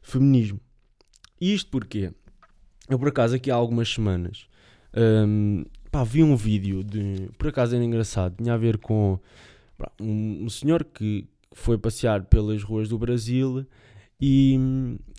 feminismo. 0.00 0.60
Isto 1.40 1.72
porquê? 1.72 2.12
Eu, 2.88 2.96
por 2.96 3.08
acaso, 3.08 3.34
aqui 3.34 3.50
há 3.50 3.56
algumas 3.56 3.92
semanas, 3.92 4.46
um, 4.94 5.64
pá, 5.90 6.04
vi 6.04 6.22
um 6.22 6.36
vídeo 6.36 6.84
de. 6.84 7.28
Por 7.36 7.48
acaso 7.48 7.74
era 7.74 7.84
engraçado, 7.84 8.36
tinha 8.36 8.54
a 8.54 8.58
ver 8.58 8.78
com 8.78 9.18
um, 10.00 10.44
um, 10.44 10.48
senhor 10.48 10.84
que 10.84 11.26
foi 11.52 11.76
passear 11.76 12.22
pelas 12.24 12.62
ruas 12.62 12.88
do 12.88 12.98
Brasil 12.98 13.66
e, 14.20 14.54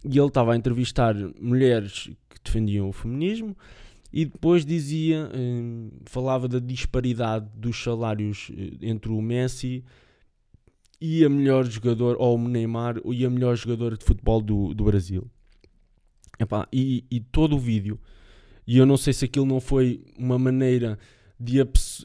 e 0.05 0.17
ele 0.17 0.27
estava 0.27 0.53
a 0.53 0.55
entrevistar 0.55 1.15
mulheres 1.39 2.09
que 2.29 2.37
defendiam 2.43 2.87
o 2.87 2.93
feminismo 2.93 3.57
e 4.13 4.25
depois 4.25 4.63
dizia, 4.63 5.27
um, 5.33 5.89
falava 6.05 6.47
da 6.47 6.59
disparidade 6.59 7.49
dos 7.55 7.81
salários 7.81 8.51
eh, 8.55 8.77
entre 8.83 9.11
o 9.11 9.19
Messi 9.19 9.83
e 11.01 11.25
a 11.25 11.29
melhor 11.29 11.65
jogador, 11.65 12.15
ou 12.19 12.37
o 12.37 12.47
Neymar, 12.47 13.01
e 13.05 13.25
a 13.25 13.29
melhor 13.29 13.55
jogadora 13.55 13.97
de 13.97 14.05
futebol 14.05 14.39
do, 14.39 14.71
do 14.75 14.83
Brasil. 14.83 15.27
Epá, 16.39 16.67
e, 16.71 17.03
e 17.09 17.19
todo 17.19 17.55
o 17.55 17.59
vídeo, 17.59 17.99
e 18.67 18.77
eu 18.77 18.85
não 18.85 18.97
sei 18.97 19.13
se 19.13 19.25
aquilo 19.25 19.47
não 19.47 19.59
foi 19.59 20.03
uma 20.17 20.37
maneira 20.37 20.97
de, 21.39 21.57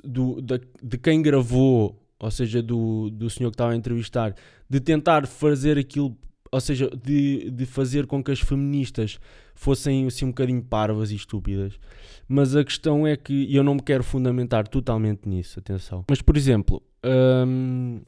do, 0.03 0.41
de, 0.41 0.61
de 0.83 0.99
quem 0.99 1.21
gravou, 1.21 2.03
ou 2.19 2.31
seja, 2.31 2.63
do, 2.63 3.11
do 3.11 3.29
senhor 3.29 3.51
que 3.51 3.55
estava 3.55 3.73
a 3.73 3.77
entrevistar, 3.77 4.35
de 4.69 4.81
tentar 4.81 5.27
fazer 5.27 5.79
aquilo, 5.79 6.17
ou 6.51 6.61
seja, 6.61 6.91
de, 7.05 7.51
de 7.51 7.67
fazer 7.67 8.07
com 8.07 8.23
que 8.23 8.31
as 8.31 8.41
feministas 8.41 9.19
fossem 9.55 10.07
assim 10.07 10.27
um 10.27 10.29
bocadinho 10.29 10.63
parvas 10.63 11.11
e 11.11 11.17
estúpidas. 11.17 11.79
Mas 12.29 12.55
a 12.55 12.65
questão 12.65 13.07
é 13.07 13.17
que 13.17 13.55
eu 13.55 13.65
não 13.65 13.75
me 13.75 13.83
quero 13.83 14.05
fundamentar 14.05 14.69
totalmente 14.69 15.29
nisso, 15.29 15.59
atenção. 15.59 16.05
Mas, 16.09 16.23
por 16.23 16.37
exemplo, 16.37 16.83
hum, 17.47 18.01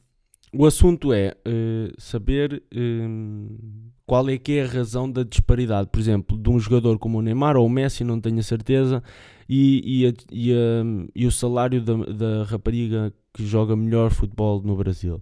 o 0.53 0.65
assunto 0.65 1.13
é 1.13 1.33
uh, 1.47 1.93
saber 1.97 2.61
uh, 2.73 3.91
qual 4.05 4.27
é 4.27 4.37
que 4.37 4.57
é 4.57 4.63
a 4.63 4.67
razão 4.67 5.09
da 5.09 5.23
disparidade, 5.23 5.87
por 5.89 5.99
exemplo, 5.99 6.37
de 6.37 6.49
um 6.49 6.59
jogador 6.59 6.99
como 6.99 7.19
o 7.19 7.21
Neymar 7.21 7.55
ou 7.55 7.65
o 7.65 7.69
Messi, 7.69 8.03
não 8.03 8.19
tenho 8.19 8.39
a 8.39 8.43
certeza, 8.43 9.01
e, 9.47 10.01
e, 10.03 10.07
a, 10.07 10.13
e, 10.31 10.53
a, 10.53 11.09
e 11.15 11.25
o 11.25 11.31
salário 11.31 11.81
da, 11.81 11.93
da, 11.95 12.43
rapariga 12.43 13.13
que 13.33 13.45
joga 13.45 13.75
melhor 13.75 14.11
futebol 14.11 14.61
no 14.61 14.75
Brasil. 14.75 15.21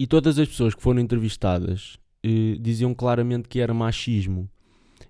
E 0.00 0.06
todas 0.06 0.38
as 0.38 0.48
pessoas 0.48 0.74
que 0.74 0.80
foram 0.80 0.98
entrevistadas 0.98 1.98
uh, 2.24 2.58
diziam 2.58 2.94
claramente 2.94 3.50
que 3.50 3.60
era 3.60 3.74
machismo, 3.74 4.48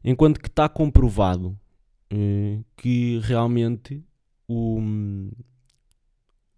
enquanto 0.02 0.40
que 0.40 0.48
está 0.48 0.68
comprovado 0.68 1.56
que 2.76 3.20
realmente 3.22 4.02
o 4.48 4.80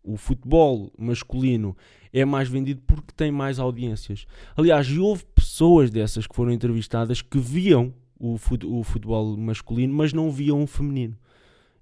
o 0.03 0.17
futebol 0.17 0.91
masculino 0.99 1.77
é 2.11 2.25
mais 2.25 2.49
vendido 2.49 2.81
porque 2.87 3.13
tem 3.15 3.31
mais 3.31 3.59
audiências. 3.59 4.27
Aliás, 4.57 4.91
houve 4.97 5.27
pessoas 5.35 5.91
dessas 5.91 6.27
que 6.27 6.35
foram 6.35 6.53
entrevistadas 6.53 7.21
que 7.21 7.39
viam 7.39 7.93
o, 8.19 8.37
futebol 8.37 9.37
masculino, 9.37 9.93
mas 9.93 10.15
não 10.15 10.31
viam 10.31 10.63
o 10.63 10.67
feminino. 10.67 11.17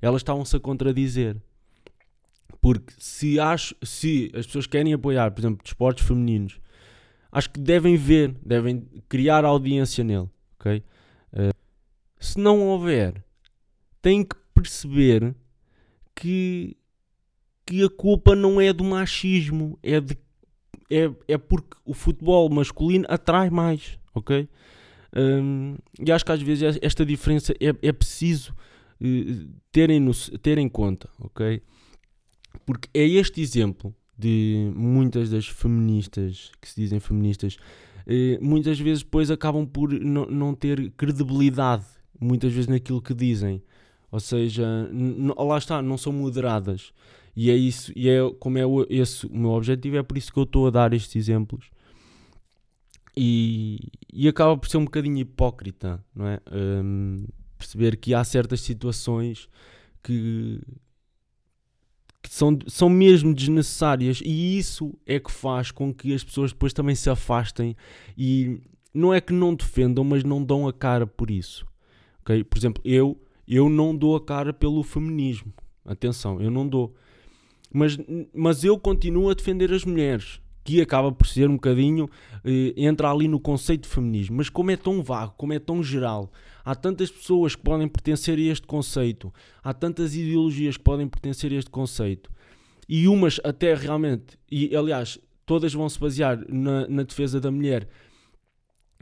Elas 0.03 0.21
estavam-se 0.21 0.57
a 0.57 0.61
contradizer. 0.61 1.37
Porque 2.61 2.93
se, 2.99 3.41
acho, 3.41 3.75
se 3.83 4.31
as 4.35 4.47
pessoas 4.47 4.67
querem 4.67 4.93
apoiar, 4.93 5.31
por 5.31 5.41
exemplo, 5.41 5.63
desportos 5.65 6.05
femininos, 6.05 6.61
acho 7.33 7.51
que 7.51 7.61
devem 7.61 7.97
ver, 7.97 8.37
devem 8.45 8.87
criar 9.09 9.45
audiência 9.45 10.05
nele. 10.05 10.29
Okay? 10.59 10.83
Uh, 11.33 11.55
se 12.19 12.39
não 12.39 12.61
houver, 12.69 13.25
têm 14.03 14.23
que 14.23 14.37
perceber 14.55 15.35
que 16.15 16.77
que 17.71 17.85
a 17.85 17.89
culpa 17.89 18.35
não 18.35 18.61
é 18.61 18.73
do 18.73 18.83
machismo, 18.83 19.79
é, 19.81 20.01
de, 20.01 20.19
é, 20.91 21.09
é 21.29 21.39
porque 21.39 21.77
o 21.85 21.95
futebol 21.95 22.51
masculino 22.51 23.07
atrai 23.09 23.49
mais, 23.49 23.97
ok? 24.13 24.49
Um, 25.17 25.77
e 26.05 26.11
acho 26.11 26.25
que 26.25 26.33
às 26.33 26.43
vezes 26.43 26.77
esta 26.83 27.07
diferença 27.07 27.53
é, 27.61 27.69
é 27.81 27.93
preciso 27.93 28.53
uh, 29.01 29.49
terem, 29.71 30.01
no, 30.01 30.13
ter 30.43 30.59
em 30.59 30.69
conta, 30.69 31.09
ok? 31.21 31.63
Porque 32.65 32.89
é 32.95 33.05
este 33.05 33.41
exemplo 33.41 33.95
de 34.19 34.71
muitas 34.75 35.31
das 35.31 35.47
feministas 35.47 36.51
que 36.61 36.69
se 36.69 36.81
dizem 36.81 37.01
feministas, 37.01 37.57
uh, 38.07 38.45
muitas 38.45 38.79
vezes 38.79 39.03
depois 39.03 39.31
acabam 39.31 39.67
por 39.67 39.91
não 39.93 40.55
ter 40.55 40.91
credibilidade, 40.93 41.85
muitas 42.21 42.53
vezes 42.53 42.69
naquilo 42.69 43.01
que 43.01 43.15
dizem. 43.15 43.63
Ou 44.13 44.21
seja, 44.21 44.91
lá 45.37 45.57
está, 45.57 45.81
não 45.81 45.97
são 45.97 46.13
moderadas. 46.13 46.93
E 47.35 47.51
é 47.51 47.57
isso, 47.57 47.93
e 47.95 48.09
é 48.09 48.19
como 48.39 48.59
é 48.59 48.63
esse 48.89 49.27
o 49.27 49.37
meu 49.37 49.51
objetivo, 49.51 49.97
é 49.97 50.03
por 50.03 50.19
isso 50.19 50.33
que 50.33 50.39
eu 50.39 50.43
estou 50.43 50.67
a 50.67 50.71
dar 50.71 50.93
estes 50.93 51.15
exemplos. 51.17 51.71
E, 53.17 53.79
e 54.13 54.29
acaba 54.29 54.57
por 54.57 54.69
ser 54.69 54.79
um 54.79 54.85
bocadinho 54.85 55.19
hipócrita, 55.19 56.05
não 56.15 56.27
é? 56.27 56.41
Um, 56.53 57.27
perceber 57.59 57.97
que 57.97 58.15
há 58.15 58.25
certas 58.25 58.61
situações 58.63 59.49
que, 60.03 60.61
que 62.23 62.29
são, 62.31 62.59
são 62.67 62.89
mesmo 62.89 63.35
desnecessárias 63.35 64.21
e 64.25 64.59
isso 64.59 64.95
é 65.07 65.19
que 65.19 65.31
faz 65.31 65.71
com 65.71 65.93
que 65.93 66.13
as 66.13 66.23
pessoas 66.23 66.53
depois 66.53 66.73
também 66.73 66.95
se 66.95 67.09
afastem 67.09 67.75
e 68.17 68.61
não 68.93 69.15
é 69.15 69.21
que 69.21 69.33
não 69.33 69.55
defendam, 69.55 70.05
mas 70.05 70.25
não 70.25 70.43
dão 70.43 70.67
a 70.69 70.73
cara 70.73 71.07
por 71.07 71.31
isso. 71.31 71.67
Okay? 72.23 72.45
Por 72.45 72.59
exemplo, 72.59 72.83
eu, 72.85 73.21
eu 73.47 73.69
não 73.69 73.97
dou 73.97 74.17
a 74.17 74.21
cara 74.25 74.53
pelo 74.53 74.83
feminismo. 74.83 75.53
Atenção, 75.85 76.41
eu 76.41 76.51
não 76.51 76.67
dou. 76.67 76.95
Mas, 77.73 77.97
mas 78.35 78.65
eu 78.65 78.79
continuo 78.79 79.31
a 79.31 79.35
defender 79.35 79.73
as 79.73 79.85
mulheres, 79.85 80.41
que 80.63 80.81
acaba 80.81 81.11
por 81.11 81.27
ser 81.27 81.49
um 81.49 81.55
bocadinho, 81.55 82.09
eh, 82.45 82.75
entra 82.77 83.11
ali 83.11 83.27
no 83.27 83.41
conceito 83.41 83.83
de 83.83 83.89
feminismo. 83.89 84.37
Mas 84.37 84.49
como 84.49 84.71
é 84.71 84.77
tão 84.77 85.03
vago, 85.03 85.35
como 85.37 85.53
é 85.53 85.59
tão 85.59 85.83
geral, 85.83 86.31
há 86.65 86.75
tantas 86.75 87.11
pessoas 87.11 87.55
que 87.55 87.63
podem 87.63 87.89
pertencer 87.89 88.39
a 88.39 88.43
este 88.43 88.67
conceito, 88.67 89.33
há 89.63 89.73
tantas 89.73 90.15
ideologias 90.15 90.77
que 90.77 90.83
podem 90.83 91.09
pertencer 91.09 91.53
a 91.53 91.57
este 91.57 91.71
conceito, 91.71 92.31
e 92.89 93.09
umas 93.09 93.41
até 93.45 93.75
realmente, 93.75 94.39
e 94.51 94.75
aliás, 94.75 95.19
todas 95.47 95.73
vão 95.73 95.89
se 95.89 95.99
basear 95.99 96.45
na, 96.49 96.87
na 96.89 97.03
defesa 97.03 97.41
da 97.41 97.51
mulher, 97.51 97.89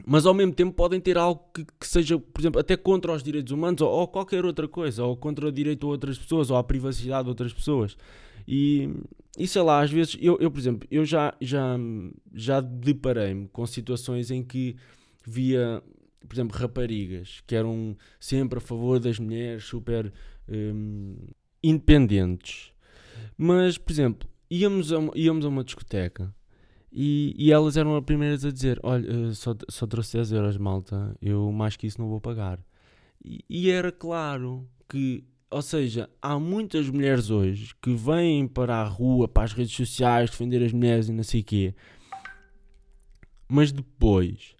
mas 0.05 0.25
ao 0.25 0.33
mesmo 0.33 0.53
tempo 0.53 0.73
podem 0.73 0.99
ter 0.99 1.17
algo 1.17 1.43
que, 1.53 1.65
que, 1.65 1.87
seja, 1.87 2.17
por 2.17 2.41
exemplo, 2.41 2.59
até 2.59 2.77
contra 2.77 3.11
os 3.11 3.21
direitos 3.21 3.51
humanos 3.51 3.81
ou, 3.81 3.89
ou, 3.89 4.07
qualquer 4.07 4.45
outra 4.45 4.67
coisa, 4.67 5.03
ou 5.03 5.15
contra 5.17 5.47
o 5.47 5.51
direito 5.51 5.85
a 5.85 5.89
outras 5.89 6.17
pessoas, 6.17 6.49
ou 6.49 6.57
a 6.57 6.63
privacidade 6.63 7.23
de 7.23 7.29
outras 7.29 7.53
pessoas. 7.53 7.97
E, 8.51 8.89
e 9.37 9.47
sei 9.47 9.61
lá, 9.61 9.79
às 9.79 9.91
vezes, 9.91 10.17
eu, 10.19 10.35
eu 10.41 10.49
por 10.49 10.59
exemplo, 10.59 10.87
eu 10.89 11.05
já, 11.05 11.35
já, 11.39 11.77
já 12.33 12.59
deparei-me 12.59 13.47
com 13.49 13.63
situações 13.67 14.31
em 14.31 14.43
que 14.43 14.75
via, 15.23 15.83
por 16.27 16.33
exemplo, 16.33 16.57
raparigas 16.57 17.43
que 17.45 17.53
eram 17.53 17.95
sempre 18.19 18.57
a 18.57 18.61
favor 18.61 18.99
das 18.99 19.19
mulheres, 19.19 19.65
super 19.65 20.11
um, 20.47 21.15
independentes. 21.61 22.73
Mas, 23.37 23.77
por 23.77 23.91
exemplo, 23.91 24.27
íamos 24.49 24.91
a, 24.91 24.97
íamos 25.13 25.45
a 25.45 25.49
uma 25.49 25.63
discoteca 25.63 26.33
e, 26.91 27.35
e 27.37 27.51
elas 27.51 27.77
eram 27.77 27.95
as 27.95 28.03
primeiras 28.03 28.43
a 28.43 28.51
dizer: 28.51 28.79
Olha, 28.81 29.07
eh, 29.07 29.33
só, 29.35 29.55
só 29.69 29.85
trouxe 29.85 30.17
10 30.17 30.31
euros, 30.31 30.57
malta, 30.57 31.15
eu 31.21 31.51
mais 31.51 31.77
que 31.77 31.85
isso 31.85 32.01
não 32.01 32.09
vou 32.09 32.19
pagar. 32.19 32.59
E, 33.23 33.45
e 33.47 33.69
era 33.69 33.91
claro 33.91 34.67
que 34.89 35.23
ou 35.51 35.61
seja, 35.61 36.09
há 36.21 36.37
muitas 36.37 36.89
mulheres 36.89 37.29
hoje 37.29 37.73
que 37.81 37.93
vêm 37.93 38.47
para 38.47 38.75
a 38.75 38.83
rua, 38.83 39.27
para 39.27 39.43
as 39.43 39.53
redes 39.53 39.75
sociais, 39.75 40.29
defender 40.29 40.63
as 40.63 40.71
mulheres 40.71 41.09
e 41.09 41.11
não 41.11 41.23
sei 41.23 41.41
o 41.41 41.43
quê. 41.43 41.73
Mas 43.47 43.71
depois, 43.71 44.55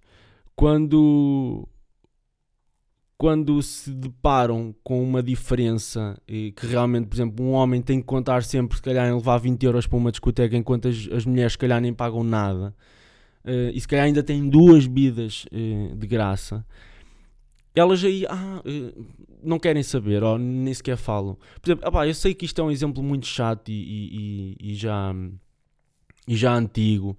quando, 0.56 1.68
quando 3.18 3.62
se 3.62 3.92
deparam 3.94 4.74
com 4.84 5.04
uma 5.04 5.22
diferença 5.22 6.20
que 6.26 6.66
realmente, 6.66 7.08
por 7.08 7.16
exemplo, 7.16 7.46
um 7.46 7.52
homem 7.52 7.84
tem 7.84 8.00
que 8.00 8.08
contar 8.08 8.44
sempre, 8.44 8.76
se 8.76 8.82
calhar, 8.82 9.08
em 9.08 9.14
levar 9.14 9.38
20 9.38 9.64
euros 9.64 9.86
para 9.86 9.98
uma 9.98 10.12
discoteca, 10.12 10.58
enquanto 10.58 10.88
as, 10.88 11.08
as 11.12 11.26
mulheres, 11.26 11.52
se 11.52 11.58
calhar, 11.60 11.80
nem 11.80 11.94
pagam 11.94 12.24
nada, 12.24 12.76
uh, 13.46 13.70
e 13.72 13.80
se 13.80 13.88
calhar 13.88 14.06
ainda 14.06 14.24
têm 14.24 14.50
duas 14.50 14.88
bebidas 14.88 15.46
uh, 15.52 15.96
de 15.96 16.08
graça, 16.08 16.66
elas 17.76 18.04
aí 18.04 18.26
ah, 18.28 18.62
uh, 18.66 19.06
não 19.44 19.60
querem 19.60 19.84
saber, 19.84 20.24
ou 20.24 20.38
nem 20.38 20.74
sequer 20.74 20.98
falam. 20.98 21.38
Por 21.62 21.70
exemplo, 21.70 22.04
eu 22.04 22.14
sei 22.14 22.34
que 22.34 22.46
isto 22.46 22.60
é 22.60 22.64
um 22.64 22.72
exemplo 22.72 23.02
muito 23.04 23.26
chato 23.26 23.70
e, 23.70 23.74
e, 23.74 24.72
e, 24.72 24.76
já, 24.76 25.14
e 26.28 26.36
já 26.36 26.54
antigo, 26.54 27.18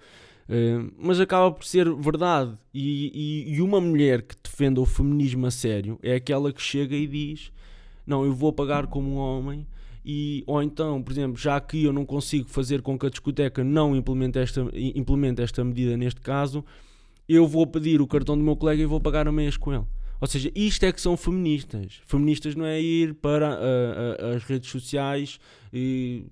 Uh, 0.51 0.93
mas 0.99 1.21
acaba 1.21 1.53
por 1.53 1.65
ser 1.65 1.89
verdade. 1.95 2.59
E, 2.75 3.47
e, 3.47 3.55
e, 3.55 3.63
uma 3.63 3.81
mulher 3.81 4.21
que 4.21 4.35
defenda 4.43 4.81
o 4.81 4.85
feminismo 4.85 5.47
a 5.47 5.51
sério 5.51 5.97
é 6.03 6.17
aquela 6.17 6.53
que 6.53 6.61
chega 6.61 6.97
e 6.97 7.07
diz: 7.07 7.53
Não, 8.05 8.25
eu 8.25 8.35
vou 8.35 8.53
pagar 8.53 8.89
como 8.89 9.13
um 9.13 9.17
homem. 9.17 9.65
E, 10.05 10.43
ou 10.49 10.61
então, 10.61 11.01
por 11.01 11.13
exemplo, 11.13 11.37
já 11.37 11.61
que 11.61 11.85
eu 11.85 11.93
não 11.93 12.05
consigo 12.05 12.49
fazer 12.49 12.83
com 12.83 12.99
que 12.99 13.07
a 13.07 13.11
discoteca 13.11 13.63
não 13.63 13.95
implemente 13.95 14.41
esta, 14.41 14.67
implemente 14.75 15.41
esta 15.41 15.63
medida 15.63 15.97
neste 15.97 16.21
caso, 16.21 16.65
eu 17.29 17.47
vou 17.47 17.65
pedir 17.65 18.01
o 18.01 18.07
cartão 18.07 18.37
do 18.37 18.43
meu 18.43 18.57
colega 18.57 18.83
e 18.83 18.87
vou 18.87 19.01
pagar 19.01 19.29
a 19.29 19.33
meias 19.33 19.57
com 19.57 19.73
ele. 19.73 19.85
Ou 20.21 20.29
seja, 20.29 20.53
isto 20.55 20.85
é 20.85 20.93
que 20.93 21.01
são 21.01 21.17
feministas. 21.17 22.01
Feministas 22.07 22.55
não 22.55 22.67
é 22.67 22.81
ir 22.81 23.15
para 23.15 23.55
uh, 23.55 24.33
uh, 24.33 24.37
as 24.37 24.45
redes 24.45 24.71
sociais 24.71 25.41
e 25.73 26.27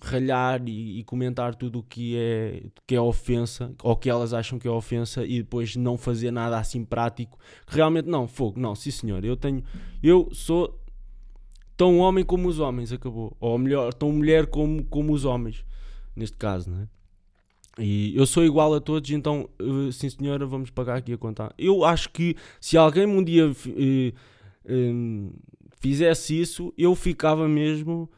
ralhar 0.00 0.62
e, 0.66 1.00
e, 1.00 1.04
comentar 1.04 1.54
tudo 1.54 1.80
o 1.80 1.82
que 1.82 2.16
é, 2.16 2.62
que 2.86 2.94
é 2.94 3.00
ofensa, 3.00 3.74
ou 3.82 3.96
que 3.96 4.08
elas 4.08 4.32
acham 4.32 4.58
que 4.58 4.68
é 4.68 4.70
ofensa, 4.70 5.24
e 5.24 5.38
depois 5.38 5.74
não 5.74 5.98
fazer 5.98 6.30
nada 6.30 6.58
assim 6.58 6.84
prático. 6.84 7.38
Realmente 7.66 8.08
não, 8.08 8.28
fogo, 8.28 8.60
não, 8.60 8.74
sim 8.74 8.90
senhor, 8.90 9.24
eu 9.24 9.36
tenho. 9.36 9.62
Eu 10.02 10.28
sou 10.32 10.78
tão 11.76 11.98
homem 11.98 12.24
como 12.24 12.48
os 12.48 12.60
homens, 12.60 12.92
acabou. 12.92 13.36
Ou 13.40 13.58
melhor, 13.58 13.92
tão 13.92 14.12
mulher 14.12 14.46
como, 14.46 14.84
como 14.84 15.12
os 15.12 15.24
homens, 15.24 15.64
neste 16.14 16.36
caso, 16.36 16.70
não 16.70 16.82
é? 16.82 17.01
E 17.78 18.14
eu 18.16 18.26
sou 18.26 18.44
igual 18.44 18.74
a 18.74 18.80
todos, 18.80 19.10
então, 19.10 19.48
uh, 19.60 19.90
sim 19.92 20.10
senhora, 20.10 20.44
vamos 20.44 20.70
pagar 20.70 20.98
aqui 20.98 21.12
a 21.12 21.18
conta. 21.18 21.52
Eu 21.56 21.84
acho 21.84 22.10
que 22.10 22.36
se 22.60 22.76
alguém 22.76 23.06
um 23.06 23.24
dia 23.24 23.48
uh, 23.48 23.52
uh, 23.52 25.32
fizesse 25.80 26.38
isso, 26.38 26.72
eu 26.76 26.94
ficava 26.94 27.48
mesmo. 27.48 28.10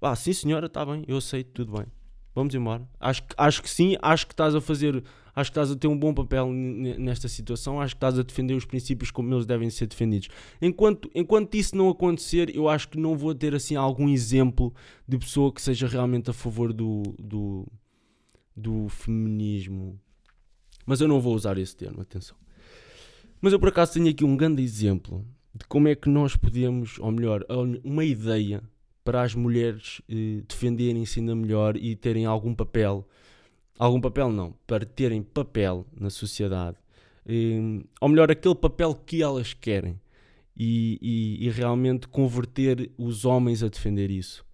Ah, 0.00 0.16
sim 0.16 0.32
senhora, 0.32 0.66
está 0.66 0.84
bem, 0.84 1.04
eu 1.06 1.18
aceito, 1.18 1.50
tudo 1.52 1.72
bem. 1.72 1.86
Vamos 2.34 2.54
embora. 2.54 2.88
Acho, 2.98 3.22
acho 3.36 3.62
que 3.62 3.68
sim, 3.68 3.96
acho 4.00 4.26
que 4.26 4.32
estás 4.32 4.54
a 4.54 4.60
fazer. 4.60 5.04
Acho 5.34 5.50
que 5.50 5.58
estás 5.58 5.70
a 5.70 5.76
ter 5.76 5.88
um 5.88 5.98
bom 5.98 6.12
papel 6.12 6.50
nesta 6.50 7.28
situação. 7.28 7.80
Acho 7.80 7.94
que 7.94 7.98
estás 7.98 8.18
a 8.18 8.22
defender 8.22 8.54
os 8.54 8.64
princípios 8.64 9.10
como 9.10 9.32
eles 9.32 9.46
devem 9.46 9.70
ser 9.70 9.86
defendidos. 9.86 10.28
Enquanto, 10.60 11.10
enquanto 11.14 11.54
isso 11.54 11.76
não 11.76 11.88
acontecer, 11.88 12.54
eu 12.54 12.68
acho 12.68 12.88
que 12.88 12.98
não 12.98 13.16
vou 13.16 13.34
ter 13.34 13.54
assim 13.54 13.74
algum 13.76 14.08
exemplo 14.08 14.74
de 15.06 15.18
pessoa 15.18 15.52
que 15.52 15.60
seja 15.60 15.86
realmente 15.86 16.28
a 16.30 16.34
favor 16.34 16.72
do, 16.72 17.02
do 17.18 17.66
do 18.56 18.88
feminismo. 18.88 19.98
Mas 20.86 21.00
eu 21.00 21.08
não 21.08 21.20
vou 21.20 21.34
usar 21.34 21.58
esse 21.58 21.76
termo, 21.76 22.00
atenção. 22.00 22.36
Mas 23.40 23.52
eu 23.52 23.58
por 23.58 23.68
acaso 23.68 23.94
tenho 23.94 24.08
aqui 24.08 24.24
um 24.24 24.36
grande 24.36 24.62
exemplo 24.62 25.26
de 25.54 25.64
como 25.66 25.88
é 25.88 25.94
que 25.94 26.08
nós 26.08 26.36
podemos, 26.36 26.98
ou 26.98 27.10
melhor, 27.10 27.44
uma 27.84 28.04
ideia 28.04 28.62
para 29.04 29.22
as 29.22 29.34
mulheres 29.34 30.00
eh, 30.08 30.42
defenderem-se 30.48 31.20
ainda 31.20 31.34
melhor 31.34 31.76
e 31.76 31.94
terem 31.96 32.24
algum 32.24 32.54
papel. 32.54 33.06
Algum 33.78 34.00
papel 34.00 34.30
não, 34.30 34.54
para 34.66 34.86
terem 34.86 35.22
papel 35.22 35.84
na 35.92 36.08
sociedade. 36.08 36.76
Eh, 37.26 37.82
ou 38.00 38.08
melhor, 38.08 38.30
aquele 38.30 38.54
papel 38.54 38.94
que 38.94 39.22
elas 39.22 39.52
querem. 39.52 40.00
E, 40.56 40.98
e, 41.00 41.46
e 41.46 41.50
realmente 41.50 42.06
converter 42.06 42.90
os 42.98 43.24
homens 43.24 43.62
a 43.62 43.68
defender 43.68 44.10
isso 44.10 44.44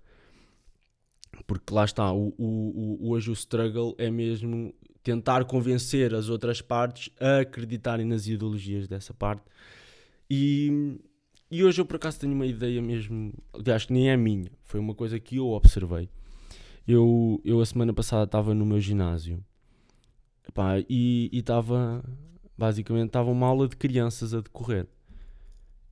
porque 1.47 1.73
lá 1.73 1.85
está, 1.85 2.13
o, 2.13 2.35
o, 2.39 2.99
o, 3.01 3.11
hoje 3.11 3.31
o 3.31 3.33
struggle 3.33 3.95
é 3.99 4.11
mesmo 4.11 4.75
tentar 5.03 5.45
convencer 5.45 6.15
as 6.15 6.29
outras 6.29 6.61
partes 6.61 7.11
a 7.21 7.41
acreditarem 7.41 8.07
nas 8.07 8.27
ideologias 8.27 8.87
dessa 8.87 9.15
parte. 9.15 9.43
E, 10.31 10.99
e 11.51 11.65
hoje 11.65 11.81
eu 11.81 11.87
por 11.87 11.97
acaso 11.97 12.21
tenho 12.21 12.35
uma 12.35 12.47
ideia 12.47 12.83
mesmo, 12.83 13.33
aliás, 13.53 13.87
que 13.87 13.93
nem 13.93 14.11
é 14.11 14.17
minha, 14.17 14.51
foi 14.65 14.79
uma 14.79 14.95
coisa 14.95 15.19
que 15.19 15.37
eu 15.37 15.49
observei. 15.49 16.09
Eu, 16.87 17.41
eu 17.45 17.61
a 17.61 17.67
semana 17.67 17.93
passada 17.93 18.25
estava 18.25 18.55
no 18.55 18.65
meu 18.65 18.81
ginásio 18.81 19.45
epá, 20.49 20.83
e 20.89 21.31
estava, 21.33 22.03
basicamente, 22.57 23.09
estava 23.09 23.31
uma 23.31 23.47
aula 23.47 23.69
de 23.69 23.77
crianças 23.77 24.35
a 24.35 24.41
decorrer. 24.41 24.87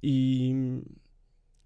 E 0.03 0.83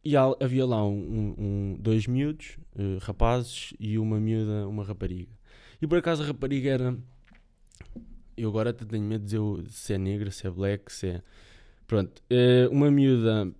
e 0.04 0.16
havia 0.16 0.64
lá 0.64 0.86
um, 0.86 1.34
um 1.38 1.76
dois 1.78 2.06
miúdos, 2.06 2.58
uh, 2.74 2.98
rapazes, 3.00 3.74
e 3.78 3.98
uma 3.98 4.18
miúda, 4.18 4.66
uma 4.66 4.84
rapariga. 4.84 5.32
E 5.80 5.86
por 5.86 5.98
acaso 5.98 6.22
a 6.22 6.26
rapariga 6.26 6.70
era. 6.70 6.98
Eu 8.36 8.48
agora 8.48 8.70
até 8.70 8.84
tenho 8.84 9.04
medo 9.04 9.24
de 9.24 9.26
dizer 9.26 9.70
se 9.70 9.92
é 9.92 9.98
negra, 9.98 10.30
se 10.30 10.46
é 10.46 10.50
black, 10.50 10.92
se 10.92 11.08
é. 11.08 11.22
Pronto, 11.86 12.22
uh, 12.30 12.70
uma 12.70 12.90
miúda 12.90 13.52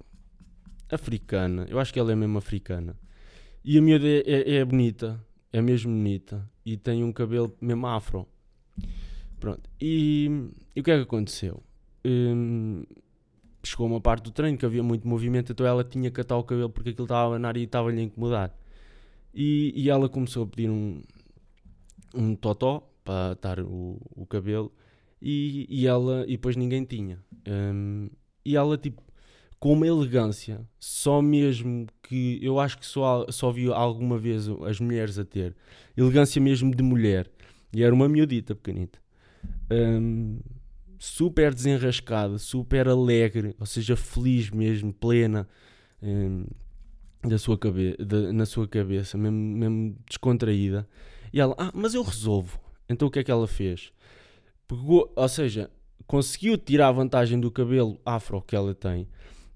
africana, 0.90 1.66
eu 1.68 1.78
acho 1.78 1.92
que 1.92 1.98
ela 1.98 2.12
é 2.12 2.14
mesmo 2.14 2.38
africana. 2.38 2.96
E 3.64 3.76
a 3.76 3.82
miúda 3.82 4.06
é, 4.06 4.22
é, 4.26 4.54
é 4.56 4.64
bonita, 4.64 5.22
é 5.52 5.60
mesmo 5.60 5.92
bonita, 5.92 6.48
e 6.64 6.76
tem 6.76 7.04
um 7.04 7.12
cabelo 7.12 7.54
mesmo 7.60 7.86
afro. 7.86 8.26
Pronto, 9.38 9.68
e, 9.80 10.48
e 10.74 10.80
o 10.80 10.84
que 10.84 10.90
é 10.90 10.96
que 10.96 11.02
aconteceu? 11.02 11.62
Um, 12.04 12.84
chegou 13.62 13.86
uma 13.86 14.00
parte 14.00 14.24
do 14.24 14.30
treino 14.30 14.56
que 14.56 14.64
havia 14.64 14.82
muito 14.82 15.06
movimento, 15.06 15.52
então 15.52 15.66
ela 15.66 15.84
tinha 15.84 16.10
que 16.10 16.20
atar 16.20 16.38
o 16.38 16.44
cabelo 16.44 16.70
porque 16.70 16.90
aquilo 16.90 17.04
estava 17.04 17.22
a 17.22 17.26
abanar 17.26 17.56
e 17.56 17.64
estava-lhe 17.64 18.00
a 18.00 18.04
incomodar. 18.04 18.54
E, 19.34 19.72
e 19.76 19.90
ela 19.90 20.08
começou 20.08 20.44
a 20.44 20.46
pedir 20.46 20.70
um, 20.70 21.02
um 22.14 22.34
totó 22.34 22.90
para 23.04 23.32
atar 23.32 23.60
o, 23.60 24.00
o 24.14 24.26
cabelo 24.26 24.72
e, 25.20 25.66
e 25.68 25.86
ela 25.86 26.24
e 26.26 26.32
depois 26.32 26.56
ninguém 26.56 26.84
tinha. 26.84 27.18
Um, 27.46 28.10
e 28.44 28.56
ela 28.56 28.76
tipo 28.76 29.02
com 29.60 29.74
uma 29.74 29.86
elegância, 29.86 30.66
só 30.80 31.20
mesmo 31.20 31.86
que 32.02 32.38
eu 32.42 32.58
acho 32.58 32.78
que 32.78 32.86
só, 32.86 33.26
só 33.28 33.52
vi 33.52 33.70
alguma 33.70 34.16
vez 34.16 34.48
as 34.66 34.80
mulheres 34.80 35.18
a 35.18 35.24
ter, 35.24 35.54
elegância 35.94 36.40
mesmo 36.40 36.74
de 36.74 36.82
mulher, 36.82 37.30
e 37.70 37.82
era 37.82 37.94
uma 37.94 38.08
miudita 38.08 38.54
pequenita. 38.54 38.98
Um, 39.70 40.38
super 41.00 41.54
desenrascada, 41.54 42.36
super 42.36 42.86
alegre, 42.86 43.56
ou 43.58 43.64
seja, 43.64 43.96
feliz 43.96 44.50
mesmo, 44.50 44.92
plena 44.92 45.48
hum, 46.02 46.44
da 47.26 47.38
sua 47.38 47.56
cabe 47.56 47.96
na 48.34 48.44
sua 48.44 48.68
cabeça, 48.68 49.16
mesmo, 49.16 49.38
mesmo, 49.38 49.96
descontraída. 50.06 50.86
E 51.32 51.40
ela, 51.40 51.54
ah, 51.56 51.72
mas 51.74 51.94
eu 51.94 52.02
resolvo. 52.02 52.60
Então 52.86 53.08
o 53.08 53.10
que 53.10 53.18
é 53.18 53.24
que 53.24 53.30
ela 53.30 53.48
fez? 53.48 53.90
Pegou, 54.68 55.10
ou 55.16 55.28
seja, 55.28 55.70
conseguiu 56.06 56.58
tirar 56.58 56.92
vantagem 56.92 57.40
do 57.40 57.50
cabelo 57.50 57.98
afro 58.04 58.42
que 58.42 58.54
ela 58.54 58.74
tem. 58.74 59.08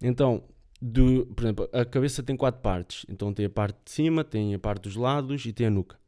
Então, 0.02 0.42
do, 0.80 1.26
por 1.26 1.44
exemplo, 1.44 1.68
a 1.74 1.84
cabeça 1.84 2.22
tem 2.22 2.38
quatro 2.38 2.62
partes. 2.62 3.04
Então 3.06 3.34
tem 3.34 3.44
a 3.44 3.50
parte 3.50 3.76
de 3.84 3.90
cima, 3.90 4.24
tem 4.24 4.54
a 4.54 4.58
parte 4.58 4.84
dos 4.84 4.96
lados 4.96 5.44
e 5.44 5.52
tem 5.52 5.66
a 5.66 5.70
nuca. 5.70 5.98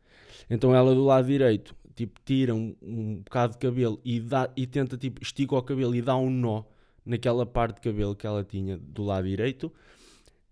Então 0.48 0.74
ela 0.74 0.94
do 0.94 1.04
lado 1.04 1.26
direito 1.26 1.74
tipo, 1.96 2.20
tira 2.24 2.54
um, 2.54 2.76
um 2.82 3.16
bocado 3.16 3.54
de 3.54 3.58
cabelo 3.58 3.98
e, 4.04 4.20
dá, 4.20 4.50
e 4.54 4.66
tenta, 4.66 4.96
tipo, 4.96 5.22
estica 5.22 5.56
o 5.56 5.62
cabelo 5.62 5.94
e 5.94 6.02
dá 6.02 6.14
um 6.16 6.30
nó 6.30 6.62
naquela 7.04 7.46
parte 7.46 7.76
de 7.76 7.80
cabelo 7.80 8.14
que 8.14 8.26
ela 8.26 8.44
tinha 8.44 8.76
do 8.76 9.02
lado 9.02 9.26
direito. 9.26 9.72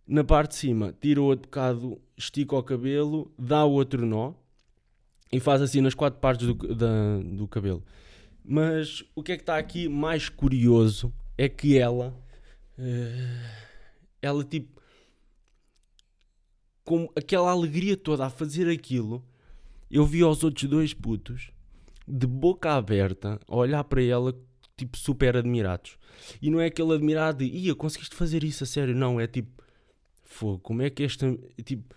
Na 0.06 0.24
parte 0.24 0.50
de 0.50 0.56
cima, 0.56 0.94
tira 0.98 1.20
outro 1.20 1.46
bocado, 1.46 2.00
estica 2.16 2.56
o 2.56 2.62
cabelo, 2.62 3.30
dá 3.38 3.64
outro 3.64 4.06
nó 4.06 4.32
e 5.30 5.38
faz 5.38 5.60
assim 5.60 5.80
nas 5.80 5.94
quatro 5.94 6.18
partes 6.18 6.46
do, 6.46 6.54
da, 6.74 7.18
do 7.22 7.46
cabelo. 7.46 7.84
Mas 8.42 9.04
o 9.14 9.22
que 9.22 9.32
é 9.32 9.36
que 9.36 9.42
está 9.42 9.58
aqui 9.58 9.88
mais 9.88 10.28
curioso 10.28 11.12
é 11.36 11.48
que 11.48 11.78
ela, 11.78 12.14
uh, 12.78 13.64
ela 14.20 14.44
tipo, 14.44 14.80
com 16.84 17.08
aquela 17.16 17.50
alegria 17.50 17.96
toda 17.96 18.26
a 18.26 18.30
fazer 18.30 18.70
aquilo, 18.70 19.24
eu 19.94 20.04
vi 20.04 20.24
os 20.24 20.42
outros 20.42 20.68
dois 20.68 20.92
putos 20.92 21.52
de 22.06 22.26
boca 22.26 22.72
aberta 22.72 23.38
a 23.46 23.56
olhar 23.56 23.84
para 23.84 24.02
ela, 24.02 24.34
tipo, 24.76 24.98
super 24.98 25.36
admirados. 25.36 25.96
E 26.42 26.50
não 26.50 26.60
é 26.60 26.66
aquele 26.66 26.94
admirado 26.94 27.44
de, 27.44 27.44
ia, 27.44 27.76
conseguiste 27.76 28.16
fazer 28.16 28.42
isso 28.42 28.64
a 28.64 28.66
sério? 28.66 28.92
Não, 28.92 29.20
é 29.20 29.28
tipo, 29.28 29.62
fogo, 30.24 30.58
como 30.58 30.82
é 30.82 30.90
que 30.90 31.04
esta. 31.04 31.38
Tipo, 31.64 31.94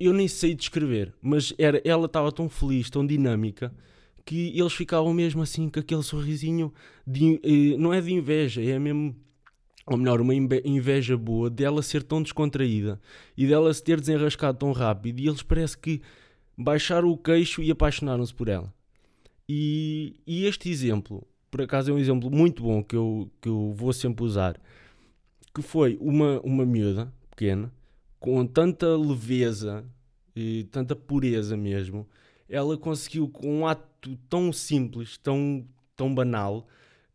eu 0.00 0.12
nem 0.12 0.26
sei 0.26 0.56
descrever, 0.56 1.14
mas 1.22 1.54
era, 1.56 1.80
ela 1.84 2.06
estava 2.06 2.32
tão 2.32 2.48
feliz, 2.48 2.90
tão 2.90 3.06
dinâmica, 3.06 3.72
que 4.24 4.58
eles 4.58 4.72
ficavam 4.72 5.14
mesmo 5.14 5.40
assim 5.40 5.68
com 5.68 5.78
aquele 5.78 6.02
sorrisinho, 6.02 6.74
de, 7.06 7.40
eh, 7.44 7.76
não 7.78 7.94
é 7.94 8.00
de 8.00 8.12
inveja, 8.12 8.60
é 8.60 8.76
mesmo 8.76 9.14
ou 9.86 9.96
melhor, 9.96 10.20
uma 10.20 10.34
inveja 10.34 11.16
boa 11.16 11.48
dela 11.48 11.80
ser 11.80 12.02
tão 12.02 12.20
descontraída 12.20 13.00
e 13.36 13.46
dela 13.46 13.72
se 13.72 13.80
ter 13.80 14.00
desenrascado 14.00 14.58
tão 14.58 14.72
rápido 14.72 15.20
e 15.20 15.28
eles 15.28 15.42
parece 15.42 15.78
que 15.78 16.02
baixaram 16.56 17.08
o 17.08 17.18
queixo 17.18 17.62
e 17.62 17.70
apaixonaram-se 17.70 18.34
por 18.34 18.48
ela. 18.48 18.72
E, 19.48 20.20
e, 20.26 20.44
este 20.46 20.70
exemplo, 20.70 21.26
por 21.50 21.62
acaso 21.62 21.90
é 21.90 21.94
um 21.94 21.98
exemplo 21.98 22.30
muito 22.30 22.62
bom 22.62 22.82
que 22.82 22.96
eu, 22.96 23.30
que 23.40 23.48
eu 23.48 23.72
vou 23.76 23.92
sempre 23.92 24.24
usar, 24.24 24.60
que 25.54 25.62
foi 25.62 25.96
uma, 26.00 26.40
uma 26.40 26.66
miúda 26.66 27.12
pequena, 27.30 27.72
com 28.18 28.44
tanta 28.46 28.96
leveza 28.96 29.84
e 30.34 30.64
tanta 30.64 30.96
pureza 30.96 31.56
mesmo, 31.56 32.06
ela 32.48 32.76
conseguiu, 32.76 33.28
com 33.28 33.60
um 33.60 33.66
ato 33.66 34.16
tão 34.28 34.52
simples, 34.52 35.16
tão, 35.18 35.66
tão 35.94 36.14
banal, 36.14 36.66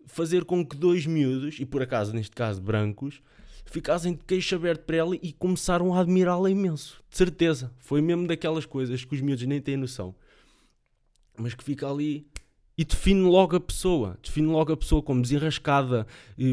fazer 0.06 0.46
com 0.46 0.66
que 0.66 0.76
dois 0.76 1.06
miúdos, 1.06 1.60
e 1.60 1.66
por 1.66 1.82
acaso, 1.82 2.14
neste 2.14 2.36
caso, 2.36 2.62
brancos, 2.62 3.22
ficassem 3.66 4.14
de 4.14 4.24
queixo 4.26 4.56
aberto 4.56 4.84
para 4.84 4.98
ela 4.98 5.16
e 5.16 5.32
começaram 5.34 5.94
a 5.94 6.00
admirá-la 6.00 6.50
imenso. 6.50 7.02
De 7.10 7.18
certeza. 7.18 7.72
Foi 7.80 8.02
mesmo 8.02 8.28
daquelas 8.28 8.66
coisas 8.66 9.04
que 9.04 9.16
os 9.16 9.22
miúdos 9.22 9.46
nem 9.46 9.62
têm 9.62 9.78
noção. 9.78 10.16
Mas 11.38 11.54
que 11.54 11.64
fica 11.64 11.90
ali 11.90 12.28
e 12.78 12.84
define 12.84 13.22
logo 13.22 13.56
a 13.56 13.60
pessoa. 13.60 14.18
Define 14.22 14.48
logo 14.48 14.74
a 14.74 14.78
pessoa 14.78 15.02
como 15.02 15.22
desenrascada, 15.22 16.06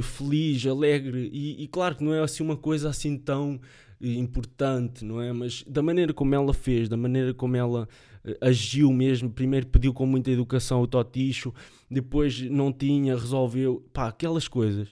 feliz, 0.03 0.67
alegre. 0.67 1.31
E, 1.33 1.63
e 1.63 1.69
claro 1.69 1.97
que 1.97 2.05
não 2.05 2.15
é 2.15 2.23
assim 2.23 2.43
uma 2.43 2.57
coisa 2.57 2.89
assim 2.89 3.17
tão 3.17 3.61
importante, 4.01 5.05
não 5.05 5.21
é? 5.21 5.33
Mas 5.33 5.65
da 5.67 5.83
maneira 5.83 6.13
como 6.13 6.35
ela 6.35 6.55
fez, 6.55 6.89
da 6.89 6.97
maneira 6.97 7.35
como 7.35 7.57
ela 7.57 7.89
uh, 8.25 8.47
agiu 8.47 8.93
mesmo, 8.93 9.31
primeiro 9.31 9.67
pediu 9.67 9.93
com 9.93 10.07
muita 10.07 10.31
educação 10.31 10.81
o 10.81 10.87
toticho, 10.87 11.53
depois 11.91 12.41
não 12.43 12.73
tinha, 12.73 13.17
resolveu, 13.17 13.85
pá, 13.93 14.09
aquelas 14.09 14.47
coisas 14.47 14.89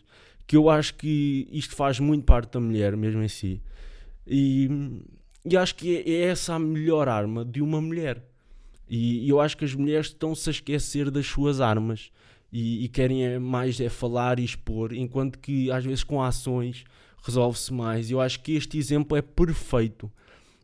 que 0.46 0.56
eu 0.56 0.70
acho 0.70 0.94
que 0.94 1.48
isto 1.50 1.74
faz 1.74 1.98
muito 1.98 2.24
parte 2.24 2.52
da 2.52 2.61
mulher 2.61 2.96
mesmo 2.96 3.22
em 3.22 3.28
si. 3.28 3.61
E, 4.26 4.68
e 5.44 5.56
acho 5.56 5.74
que 5.74 5.96
é, 5.96 6.09
é 6.09 6.20
essa 6.28 6.54
a 6.54 6.59
melhor 6.59 7.09
arma 7.09 7.44
de 7.44 7.61
uma 7.61 7.80
mulher. 7.80 8.24
E, 8.88 9.26
e 9.26 9.28
eu 9.28 9.40
acho 9.40 9.56
que 9.56 9.64
as 9.64 9.74
mulheres 9.74 10.06
estão-se 10.06 10.48
a 10.48 10.52
esquecer 10.52 11.11
das 11.11 11.26
suas 11.26 11.61
armas 11.61 12.11
e, 12.52 12.85
e 12.85 12.88
querem 12.88 13.24
é 13.24 13.38
mais 13.38 13.80
é 13.80 13.88
falar 13.88 14.38
e 14.38 14.44
expor, 14.44 14.92
enquanto 14.92 15.38
que 15.38 15.70
às 15.70 15.85
vezes 15.85 16.04
com 16.04 16.22
ações 16.22 16.85
resolve-se 17.22 17.72
mais. 17.72 18.11
Eu 18.11 18.20
acho 18.20 18.40
que 18.40 18.52
este 18.52 18.78
exemplo 18.78 19.16
é 19.16 19.22
perfeito. 19.22 20.11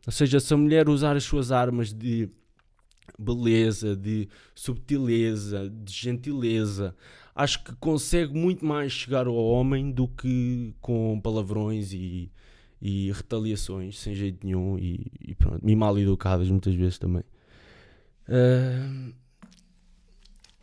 Ou 0.05 0.11
seja, 0.11 0.39
se 0.39 0.53
a 0.53 0.57
mulher 0.57 0.87
usar 0.87 1.15
as 1.15 1.23
suas 1.23 1.51
armas 1.51 1.93
de 1.93 2.29
beleza, 3.19 3.95
de 3.95 4.27
subtileza, 4.55 5.69
de 5.69 5.93
gentileza, 5.93 6.95
acho 7.35 7.63
que 7.63 7.75
consegue 7.75 8.33
muito 8.33 8.65
mais 8.65 8.91
chegar 8.91 9.27
ao 9.27 9.35
homem 9.35 9.91
do 9.91 10.07
que 10.07 10.73
com 10.81 11.19
palavrões 11.21 11.93
e, 11.93 12.31
e 12.81 13.11
retaliações 13.11 13.99
sem 13.99 14.13
jeito 14.13 14.45
nenhum 14.45 14.77
e, 14.77 15.11
e 15.21 15.35
pronto, 15.35 15.59
e 15.67 15.75
mal 15.75 15.97
educadas 15.97 16.49
muitas 16.49 16.75
vezes 16.75 16.97
também. 16.97 17.23
Uh, 18.27 19.13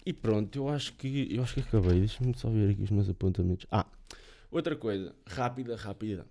e 0.04 0.12
pronto, 0.12 0.56
eu 0.56 0.68
acho 0.68 0.94
que 0.94 1.28
eu 1.30 1.42
acho 1.42 1.54
que 1.54 1.60
acabei. 1.60 1.98
Deixa-me 1.98 2.36
só 2.36 2.48
ver 2.48 2.70
aqui 2.70 2.82
os 2.82 2.90
meus 2.90 3.08
apontamentos. 3.08 3.66
Ah, 3.70 3.86
Outra 4.50 4.74
coisa, 4.74 5.14
rápida, 5.26 5.76
rápida. 5.76 6.26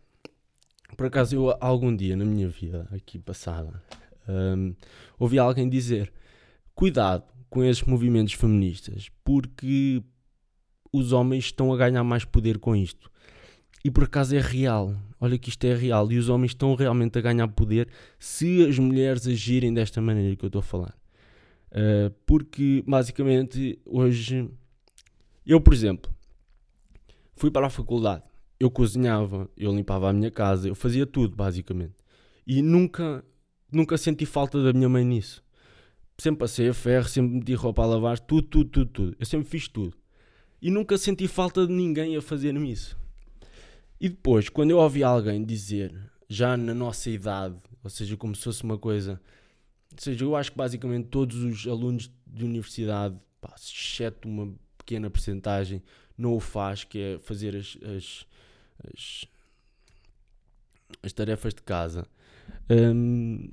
Por 0.98 1.06
acaso, 1.06 1.36
eu 1.36 1.58
algum 1.62 1.96
dia 1.96 2.18
na 2.18 2.26
minha 2.26 2.50
vida, 2.50 2.86
aqui 2.92 3.18
passada, 3.18 3.82
um, 4.28 4.76
ouvi 5.18 5.40
alguém 5.40 5.70
dizer: 5.70 6.12
cuidado 6.76 7.24
com 7.50 7.64
esses 7.64 7.82
movimentos 7.84 8.34
feministas, 8.34 9.10
porque 9.24 10.04
os 10.92 11.12
homens 11.12 11.46
estão 11.46 11.74
a 11.74 11.78
ganhar 11.78 12.04
mais 12.04 12.26
poder 12.26 12.58
com 12.58 12.76
isto. 12.76 13.12
E 13.84 13.90
por 13.90 14.04
acaso 14.04 14.36
é 14.36 14.40
real. 14.40 14.96
Olha 15.20 15.38
que 15.38 15.50
isto 15.50 15.64
é 15.66 15.74
real. 15.74 16.12
E 16.12 16.18
os 16.18 16.30
homens 16.30 16.52
estão 16.52 16.76
realmente 16.76 17.18
a 17.18 17.22
ganhar 17.22 17.48
poder 17.50 17.88
se 18.18 18.66
as 18.66 18.78
mulheres 18.78 19.26
agirem 19.28 19.74
desta 19.74 20.02
maneira 20.02 20.36
que 20.36 20.44
eu 20.44 20.48
estou 20.48 20.60
a 20.60 20.64
falar. 20.64 20.98
Uh, 21.72 22.14
porque 22.26 22.84
basicamente 22.86 23.80
hoje, 23.86 24.50
eu 25.46 25.62
por 25.62 25.74
exemplo, 25.74 26.12
Fui 27.40 27.50
para 27.50 27.68
a 27.68 27.70
faculdade, 27.70 28.22
eu 28.60 28.70
cozinhava, 28.70 29.50
eu 29.56 29.74
limpava 29.74 30.10
a 30.10 30.14
minha 30.14 30.30
casa, 30.30 30.68
eu 30.68 30.76
fazia 30.76 31.06
tudo, 31.06 31.38
basicamente. 31.38 31.94
E 32.46 32.62
nunca, 32.62 33.24
nunca 33.72 33.98
senti 33.98 34.26
falta 34.26 34.62
da 34.62 34.74
minha 34.74 34.90
mãe 34.90 35.06
nisso. 35.06 35.42
Sempre 36.18 36.40
passei 36.40 36.68
a 36.68 36.74
ferro, 36.74 37.08
sempre 37.08 37.36
meti 37.36 37.54
roupa 37.54 37.82
a 37.82 37.86
lavar, 37.86 38.20
tudo, 38.20 38.46
tudo, 38.46 38.70
tudo, 38.70 38.92
tudo. 38.92 39.16
Eu 39.18 39.26
sempre 39.26 39.48
fiz 39.48 39.70
tudo. 39.70 39.96
E 40.62 40.70
nunca 40.70 40.98
senti 40.98 41.28
falta 41.28 41.66
de 41.66 41.74
ninguém 41.74 42.16
a 42.18 42.22
fazer-me 42.22 42.72
isso. 42.72 42.98
E 44.00 44.10
depois, 44.10 44.50
quando 44.50 44.72
eu 44.72 44.78
ouvi 44.78 45.04
alguém 45.04 45.44
dizer, 45.44 45.94
já 46.28 46.56
na 46.56 46.74
nossa 46.74 47.10
idade, 47.10 47.56
ou 47.84 47.90
seja, 47.90 48.16
como 48.16 48.36
se 48.36 48.44
fosse 48.44 48.64
uma 48.64 48.78
coisa. 48.78 49.20
Ou 49.92 49.98
seja, 50.00 50.24
eu 50.24 50.36
acho 50.36 50.52
que 50.52 50.58
basicamente 50.58 51.08
todos 51.08 51.38
os 51.44 51.68
alunos 51.68 52.10
de 52.26 52.46
universidade, 52.46 53.18
pá, 53.42 53.54
exceto 53.58 54.28
uma 54.28 54.54
pequena 54.78 55.10
porcentagem, 55.10 55.82
não 56.18 56.34
o 56.34 56.40
faz, 56.40 56.84
que 56.84 57.00
é 57.00 57.20
fazer 57.20 57.56
as, 57.56 57.78
as, 57.84 58.26
as, 58.94 59.26
as 61.04 61.14
tarefas 61.14 61.54
de 61.54 61.62
casa. 61.62 62.06
Um, 62.70 63.50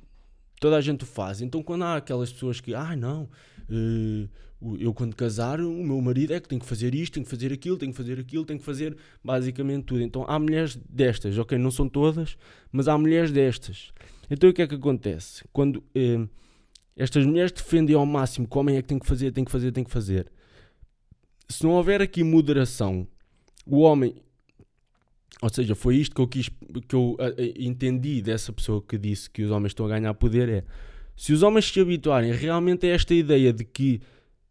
toda 0.59 0.77
a 0.77 0.81
gente 0.81 1.03
o 1.03 1.07
faz. 1.07 1.41
Então, 1.41 1.63
quando 1.63 1.83
há 1.83 1.97
aquelas 1.97 2.31
pessoas 2.31 2.59
que, 2.59 2.73
ah, 2.73 2.95
não, 2.95 3.23
uh, 3.69 4.29
eu 4.79 4.93
quando 4.93 5.15
casar, 5.15 5.59
o 5.61 5.83
meu 5.83 6.01
marido 6.01 6.33
é 6.33 6.39
que 6.39 6.47
tem 6.47 6.57
que 6.57 6.65
fazer 6.65 6.95
isto, 6.95 7.13
tem 7.13 7.23
que 7.23 7.29
fazer 7.29 7.53
aquilo, 7.53 7.77
tem 7.77 7.91
que 7.91 7.97
fazer 7.97 8.19
aquilo, 8.19 8.43
tem 8.43 8.57
que 8.57 8.63
fazer 8.63 8.97
basicamente 9.23 9.85
tudo. 9.85 10.01
Então, 10.01 10.25
há 10.27 10.39
mulheres 10.39 10.75
destas, 10.89 11.37
ok, 11.37 11.57
não 11.57 11.69
são 11.69 11.87
todas, 11.87 12.37
mas 12.71 12.87
há 12.87 12.97
mulheres 12.97 13.31
destas. 13.31 13.91
Então, 14.29 14.49
o 14.49 14.53
que 14.53 14.61
é 14.61 14.67
que 14.67 14.75
acontece? 14.75 15.43
Quando 15.53 15.77
uh, 15.77 16.27
estas 16.95 17.25
mulheres 17.25 17.51
defendem 17.51 17.95
ao 17.95 18.05
máximo 18.05 18.47
que 18.47 18.57
o 18.57 18.59
homem 18.59 18.77
é 18.77 18.81
que 18.81 18.87
tem 18.87 18.97
que 18.97 19.05
fazer, 19.05 19.31
tem 19.31 19.45
que 19.45 19.51
fazer, 19.51 19.71
tem 19.71 19.83
que 19.83 19.91
fazer, 19.91 20.31
se 21.47 21.63
não 21.63 21.71
houver 21.71 22.01
aqui 22.01 22.23
moderação, 22.23 23.07
o 23.65 23.79
homem. 23.79 24.15
Ou 25.39 25.49
seja, 25.49 25.75
foi 25.75 25.97
isto 25.97 26.15
que 26.15 26.21
eu 26.21 26.27
quis, 26.27 26.49
que 26.87 26.95
eu 26.95 27.11
uh, 27.11 27.17
entendi 27.59 28.23
dessa 28.23 28.51
pessoa 28.51 28.81
que 28.81 28.97
disse 28.97 29.29
que 29.29 29.43
os 29.43 29.51
homens 29.51 29.69
estão 29.69 29.85
a 29.85 29.89
ganhar 29.89 30.13
poder 30.15 30.49
é 30.49 30.63
se 31.17 31.33
os 31.33 31.41
homens 31.41 31.65
se 31.65 31.79
habituarem 31.79 32.31
realmente 32.31 32.85
a 32.85 32.91
esta 32.91 33.13
ideia 33.13 33.51
de 33.51 33.65
que 33.65 33.99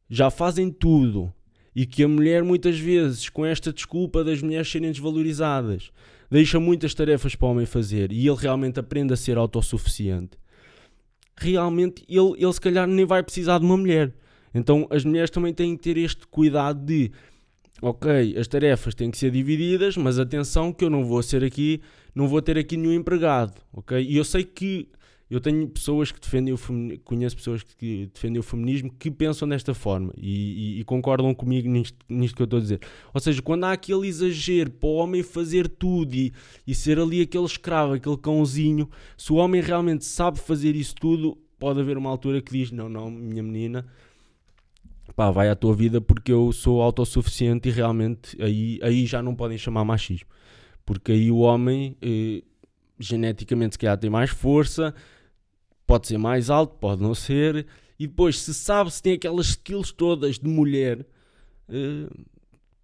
já 0.09 0.31
fazem 0.31 0.71
tudo 0.71 1.33
e 1.75 1.85
que 1.85 2.03
a 2.03 2.09
mulher 2.09 2.42
muitas 2.42 2.79
vezes 2.79 3.29
com 3.29 3.45
esta 3.45 3.73
desculpa 3.73 4.25
das 4.25 4.40
mulheres 4.42 4.71
serem 4.71 4.90
desvalorizadas 4.90 5.90
deixa 6.31 6.59
muitas 6.59 6.95
tarefas 6.95 7.35
para 7.35 7.47
o 7.47 7.51
homem 7.51 7.66
fazer 7.66 8.12
e 8.12 8.27
ele 8.27 8.37
realmente 8.37 8.81
aprende 8.81 9.12
a 9.12 9.16
ser 9.16 9.37
autossuficiente 9.37 10.38
realmente 11.37 12.05
ele, 12.09 12.33
ele 12.38 12.53
se 12.53 12.61
calhar 12.61 12.87
nem 12.87 13.05
vai 13.05 13.23
precisar 13.23 13.59
de 13.59 13.64
uma 13.64 13.77
mulher 13.77 14.12
então 14.55 14.87
as 14.90 15.05
mulheres 15.05 15.31
também 15.31 15.53
têm 15.53 15.77
que 15.77 15.83
ter 15.83 15.99
este 15.99 16.27
cuidado 16.27 16.85
de 16.85 17.12
ok, 17.81 18.37
as 18.38 18.49
tarefas 18.49 18.95
têm 18.95 19.11
que 19.11 19.19
ser 19.19 19.31
divididas, 19.31 19.97
mas 19.97 20.19
atenção 20.19 20.73
que 20.73 20.85
eu 20.85 20.90
não 20.90 21.05
vou 21.05 21.23
ser 21.23 21.45
aqui, 21.45 21.83
não 22.14 22.29
vou 22.29 22.40
ter 22.40 22.57
aqui 22.57 22.77
nenhum 22.77 22.92
empregado, 22.92 23.61
ok? 23.73 24.03
E 24.03 24.16
eu 24.16 24.25
sei 24.25 24.45
que 24.45 24.88
eu 25.29 25.41
tenho 25.41 25.69
pessoas 25.69 26.12
que 26.12 26.21
defendem 26.21 26.55
o 26.55 26.57
feminismo, 26.57 27.03
conheço 27.05 27.37
pessoas 27.37 27.62
que 27.62 28.09
defendem 28.15 28.39
o 28.39 28.43
feminismo 28.45 28.93
que 28.97 29.11
pensam 29.11 29.49
desta 29.49 29.75
forma 29.75 30.12
e, 30.17 30.77
e, 30.77 30.81
e 30.81 30.85
concordam 30.85 31.35
comigo 31.35 31.69
nisto, 31.69 31.99
nisto, 32.09 32.37
que 32.37 32.43
eu 32.43 32.45
estou 32.45 32.59
a 32.59 32.62
dizer. 32.62 32.81
Ou 33.12 33.21
seja, 33.21 33.43
quando 33.43 33.65
há 33.65 33.73
aquele 33.73 34.07
exagero 34.07 34.71
para 34.71 34.89
o 34.89 34.95
homem 34.95 35.25
fazer 35.25 35.69
tudo 35.69 36.15
e, 36.15 36.33
e 36.65 36.75
ser 36.75 37.01
ali 37.01 37.23
aquele 37.23 37.45
escravo, 37.45 37.95
aquele 37.95 38.17
cãozinho, 38.17 38.89
se 39.19 39.33
o 39.33 39.37
homem 39.37 39.61
realmente 39.61 40.05
sabe 40.05 40.39
fazer 40.39 40.77
isso 40.77 40.95
tudo, 40.95 41.37
pode 41.59 41.81
haver 41.81 41.99
uma 41.99 42.11
altura 42.11 42.41
que 42.41 42.53
diz: 42.53 42.71
Não, 42.71 42.89
não, 42.89 43.11
minha 43.11 43.43
menina, 43.43 43.85
pá, 45.17 45.33
vai 45.33 45.49
à 45.49 45.57
tua 45.57 45.75
vida 45.75 46.01
porque 46.01 46.33
eu 46.33 46.53
sou 46.53 46.81
autossuficiente 46.81 47.69
e 47.69 47.73
realmente 47.73 48.41
aí, 48.41 48.79
aí 48.81 49.07
já 49.07 49.21
não 49.21 49.35
podem 49.35 49.59
chamar 49.59 49.85
machismo. 49.85 50.29
Porque 50.85 51.11
aí 51.11 51.33
o 51.33 51.39
homem, 51.39 51.97
eh, 52.01 52.45
geneticamente, 52.97 53.75
se 53.75 53.79
calhar 53.81 53.99
tem 53.99 54.09
mais 54.09 54.31
força, 54.31 54.95
pode 55.87 56.07
ser 56.07 56.18
mais 56.18 56.51
alto, 56.51 56.77
pode 56.77 57.03
não 57.03 57.14
ser, 57.14 57.66
e 57.99 58.07
depois, 58.07 58.40
se 58.40 58.53
sabe 58.53 58.90
se 58.90 59.03
tem 59.03 59.14
aquelas 59.14 59.46
skills 59.49 59.92
todas 59.92 60.38
de 60.38 60.49
mulher, 60.49 61.07
eh, 61.68 62.09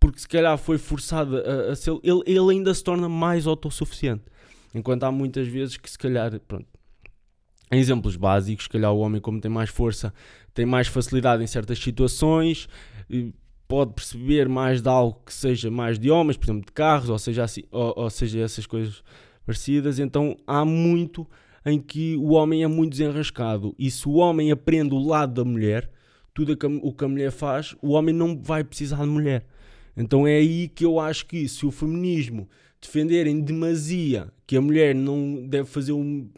porque 0.01 0.21
se 0.21 0.29
calhar 0.29 0.57
foi 0.57 0.79
forçado 0.79 1.37
a, 1.37 1.73
a 1.73 1.77
ser, 1.77 1.93
ele, 2.03 2.23
ele 2.27 2.51
ainda 2.51 2.73
se 2.73 2.83
torna 2.83 3.09
mais 3.09 3.47
autossuficiente. 3.47 4.23
Enquanto 4.75 5.05
há 5.05 5.13
muitas 5.13 5.47
vezes 5.47 5.77
que 5.77 5.91
se 5.91 5.99
calhar, 5.99 6.41
pronto, 6.41 6.67
em 7.71 7.79
exemplos 7.79 8.17
básicos, 8.17 8.65
se 8.65 8.71
calhar 8.71 8.93
o 8.93 8.99
homem, 8.99 9.21
como 9.21 9.41
tem 9.41 9.51
mais 9.51 9.71
força, 9.71 10.13
tem 10.55 10.65
mais 10.65 10.89
facilidade 10.89 11.43
em 11.43 11.47
certas 11.47 11.79
situações, 11.79 12.69
pode 13.69 13.95
perceber 13.95 14.49
mais 14.49 14.83
de 14.83 14.89
algo 14.89 15.21
que 15.25 15.33
seja 15.33 15.71
mais 15.71 15.99
de 15.99 16.11
homens, 16.11 16.37
por 16.37 16.47
exemplo, 16.47 16.67
de 16.67 16.73
carros, 16.73 17.09
ou 17.09 17.19
seja, 17.19 17.45
assim, 17.45 17.63
ou, 17.71 17.95
ou 17.97 18.11
seja 18.11 18.41
essas 18.41 18.67
coisas 18.67 19.03
parecidas. 19.47 19.99
Então 19.99 20.37
há 20.47 20.65
muito 20.65 21.27
em 21.65 21.81
que 21.81 22.17
o 22.17 22.33
homem 22.33 22.63
é 22.63 22.67
muito 22.67 22.93
desenrascado. 22.93 23.75
E 23.79 23.91
se 23.91 24.09
o 24.09 24.15
homem 24.15 24.51
aprende 24.51 24.95
o 24.95 24.99
lado 24.99 25.35
da 25.35 25.45
mulher, 25.45 25.91
tudo 26.35 26.57
o 26.83 26.93
que 26.93 27.05
a 27.05 27.09
mulher 27.09 27.31
faz, 27.31 27.75
o 27.81 27.91
homem 27.91 28.15
não 28.15 28.41
vai 28.41 28.65
precisar 28.65 29.03
de 29.03 29.07
mulher. 29.07 29.47
Então 29.97 30.27
é 30.27 30.37
aí 30.37 30.69
que 30.69 30.85
eu 30.85 30.99
acho 30.99 31.27
que 31.27 31.47
se 31.49 31.67
o 31.67 31.71
feminismo 31.71 32.49
defenderem 32.81 33.41
demasia 33.41 34.33
que 34.47 34.57
a 34.57 34.61
mulher 34.61 34.95
não 34.95 35.47
deve 35.47 35.69
fazer 35.69 35.93
um 35.93 36.29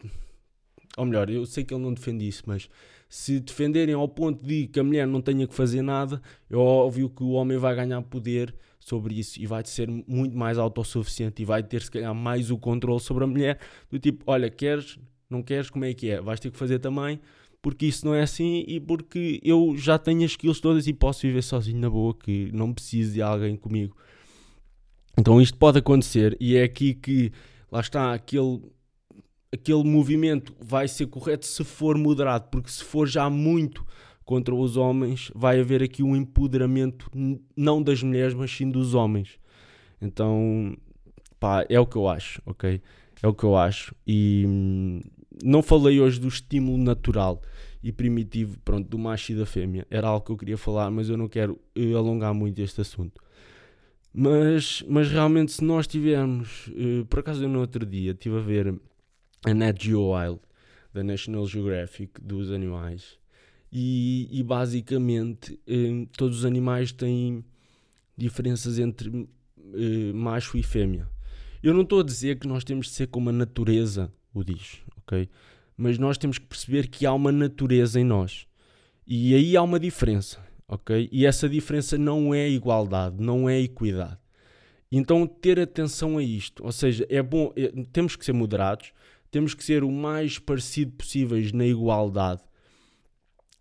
ou 0.97 1.05
melhor, 1.05 1.29
eu 1.29 1.45
sei 1.45 1.63
que 1.63 1.73
ele 1.73 1.83
não 1.83 1.93
defende 1.93 2.27
isso, 2.27 2.43
mas 2.45 2.69
se 3.09 3.39
defenderem 3.39 3.93
ao 3.93 4.07
ponto 4.07 4.45
de 4.45 4.67
que 4.67 4.79
a 4.79 4.83
mulher 4.83 5.05
não 5.05 5.21
tenha 5.21 5.45
que 5.47 5.53
fazer 5.53 5.81
nada, 5.81 6.21
é 6.49 6.55
óbvio 6.55 7.09
que 7.09 7.23
o 7.23 7.31
homem 7.31 7.57
vai 7.57 7.75
ganhar 7.75 8.01
poder 8.03 8.55
sobre 8.79 9.17
isso 9.19 9.41
e 9.41 9.45
vai 9.45 9.63
ser 9.65 9.89
muito 9.89 10.37
mais 10.37 10.57
autossuficiente 10.57 11.41
e 11.41 11.45
vai 11.45 11.63
ter 11.63 11.81
se 11.81 11.91
calhar 11.91 12.13
mais 12.13 12.51
o 12.51 12.57
controle 12.57 12.99
sobre 12.99 13.23
a 13.23 13.27
mulher 13.27 13.59
do 13.89 13.99
tipo, 13.99 14.23
olha, 14.27 14.49
queres, 14.49 14.97
não 15.29 15.41
queres, 15.41 15.69
como 15.69 15.85
é 15.85 15.93
que 15.93 16.09
é? 16.09 16.21
Vais 16.21 16.39
ter 16.39 16.51
que 16.51 16.57
fazer 16.57 16.79
também, 16.79 17.19
porque 17.61 17.85
isso 17.85 18.05
não 18.05 18.13
é 18.13 18.21
assim 18.21 18.63
e 18.67 18.79
porque 18.79 19.39
eu 19.43 19.75
já 19.77 19.97
tenho 19.97 20.23
as 20.23 20.31
skills 20.31 20.59
todas 20.59 20.87
e 20.87 20.93
posso 20.93 21.21
viver 21.21 21.41
sozinho 21.41 21.79
na 21.79 21.89
boa, 21.89 22.13
que 22.13 22.51
não 22.53 22.73
preciso 22.73 23.13
de 23.13 23.21
alguém 23.21 23.55
comigo. 23.55 23.95
Então 25.17 25.41
isto 25.41 25.57
pode 25.57 25.79
acontecer 25.79 26.37
e 26.39 26.55
é 26.55 26.63
aqui 26.63 26.93
que 26.93 27.31
lá 27.71 27.79
está 27.79 28.13
aquele 28.13 28.61
aquele 29.51 29.83
movimento 29.83 30.53
vai 30.59 30.87
ser 30.87 31.07
correto 31.07 31.45
se 31.45 31.63
for 31.63 31.97
moderado, 31.97 32.47
porque 32.51 32.69
se 32.69 32.83
for 32.83 33.07
já 33.07 33.29
muito 33.29 33.85
contra 34.25 34.53
os 34.53 34.75
homens, 34.75 35.31
vai 35.33 35.59
haver 35.59 35.81
aqui 35.81 36.03
um 36.03 36.15
empoderamento 36.15 37.09
não 37.55 37.81
das 37.81 38.01
mulheres, 38.03 38.33
mas 38.33 38.51
sim 38.51 38.69
dos 38.69 38.93
homens. 38.93 39.39
Então, 40.01 40.75
pá, 41.39 41.65
é 41.69 41.79
o 41.79 41.85
que 41.85 41.95
eu 41.95 42.07
acho, 42.07 42.41
ok? 42.45 42.81
É 43.21 43.27
o 43.27 43.33
que 43.33 43.43
eu 43.43 43.55
acho. 43.55 43.95
E 44.05 44.45
hum, 44.47 44.99
não 45.43 45.61
falei 45.61 45.99
hoje 45.99 46.19
do 46.19 46.27
estímulo 46.27 46.77
natural 46.77 47.41
e 47.83 47.91
primitivo, 47.91 48.59
pronto, 48.61 48.89
do 48.89 48.97
macho 48.97 49.31
e 49.31 49.35
da 49.35 49.45
fêmea. 49.45 49.85
Era 49.89 50.07
algo 50.07 50.25
que 50.25 50.31
eu 50.31 50.37
queria 50.37 50.57
falar, 50.57 50.89
mas 50.89 51.09
eu 51.09 51.17
não 51.17 51.27
quero 51.27 51.59
uh, 51.77 51.97
alongar 51.97 52.33
muito 52.33 52.59
este 52.59 52.81
assunto. 52.81 53.21
Mas, 54.13 54.83
mas 54.87 55.11
realmente, 55.11 55.51
se 55.51 55.63
nós 55.63 55.85
tivermos, 55.85 56.67
uh, 56.67 57.05
por 57.05 57.19
acaso 57.19 57.43
eu 57.43 57.49
no 57.49 57.59
outro 57.59 57.85
dia 57.85 58.11
estive 58.11 58.37
a 58.37 58.41
ver 58.41 58.79
a 59.45 59.53
Net 59.53 59.85
Geo 59.85 60.13
Wild 60.13 60.39
da 60.93 61.03
National 61.03 61.45
Geographic 61.45 62.19
dos 62.21 62.51
animais 62.51 63.19
e, 63.71 64.29
e 64.31 64.41
basicamente 64.41 65.53
uh, 65.53 66.07
todos 66.17 66.39
os 66.39 66.45
animais 66.45 66.91
têm 66.91 67.43
diferenças 68.17 68.79
entre 68.79 69.27
macho 70.13 70.57
e 70.57 70.63
fêmea. 70.63 71.07
Eu 71.61 71.73
não 71.73 71.81
estou 71.81 71.99
a 71.99 72.03
dizer 72.03 72.37
que 72.39 72.47
nós 72.47 72.63
temos 72.63 72.87
de 72.87 72.93
ser 72.93 73.07
como 73.07 73.29
a 73.29 73.33
natureza 73.33 74.11
o 74.33 74.43
diz, 74.43 74.81
ok? 75.05 75.29
Mas 75.77 75.97
nós 75.97 76.17
temos 76.17 76.37
que 76.37 76.45
perceber 76.45 76.87
que 76.87 77.05
há 77.05 77.13
uma 77.13 77.31
natureza 77.31 77.99
em 77.99 78.03
nós. 78.03 78.47
E 79.05 79.35
aí 79.35 79.55
há 79.55 79.61
uma 79.61 79.79
diferença, 79.79 80.39
ok? 80.67 81.07
E 81.11 81.25
essa 81.25 81.47
diferença 81.47 81.97
não 81.97 82.33
é 82.33 82.49
igualdade, 82.49 83.17
não 83.19 83.47
é 83.47 83.59
equidade. 83.59 84.17
Então 84.91 85.27
ter 85.27 85.59
atenção 85.59 86.17
a 86.17 86.23
isto, 86.23 86.63
ou 86.63 86.71
seja, 86.71 87.05
é 87.09 87.21
bom, 87.21 87.51
é, 87.55 87.71
temos 87.91 88.15
que 88.15 88.25
ser 88.25 88.33
moderados, 88.33 88.93
temos 89.29 89.53
que 89.53 89.63
ser 89.63 89.83
o 89.83 89.91
mais 89.91 90.39
parecido 90.39 90.93
possíveis 90.93 91.51
na 91.51 91.65
igualdade 91.65 92.41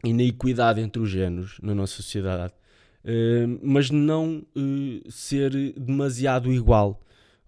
e 0.04 0.12
na 0.12 0.22
equidade 0.22 0.80
entre 0.80 1.02
os 1.02 1.10
géneros 1.10 1.58
na 1.62 1.74
nossa 1.74 1.94
sociedade, 1.94 2.52
uh, 3.04 3.58
mas 3.62 3.90
não 3.90 4.46
uh, 4.56 5.10
ser 5.10 5.50
demasiado 5.72 6.52
igual, 6.52 7.00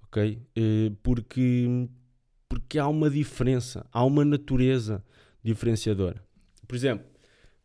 ok? 0.03 0.43
Uh, 0.59 0.97
porque 1.03 1.89
porque 2.49 2.79
há 2.79 2.89
uma 2.89 3.11
diferença, 3.11 3.87
há 3.93 4.05
uma 4.05 4.25
natureza 4.25 5.05
diferenciadora. 5.43 6.23
Por 6.67 6.75
exemplo, 6.75 7.07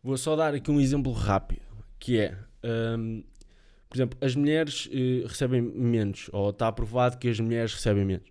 vou 0.04 0.17
só 0.17 0.36
dar 0.36 0.54
aqui 0.54 0.70
um 0.70 0.80
exemplo 0.80 1.12
rápido, 1.12 1.62
que 2.00 2.20
é, 2.20 2.38
um, 2.98 3.24
por 3.89 3.98
exemplo, 3.98 4.17
as 4.22 4.36
mulheres 4.36 4.88
uh, 4.88 5.28
recebem 5.28 5.62
menos, 5.62 6.30
ou 6.32 6.50
está 6.50 6.67
aprovado 6.67 7.17
que 7.17 7.28
as 7.28 7.39
mulheres 7.39 7.74
recebem 7.74 8.06
menos. 8.06 8.28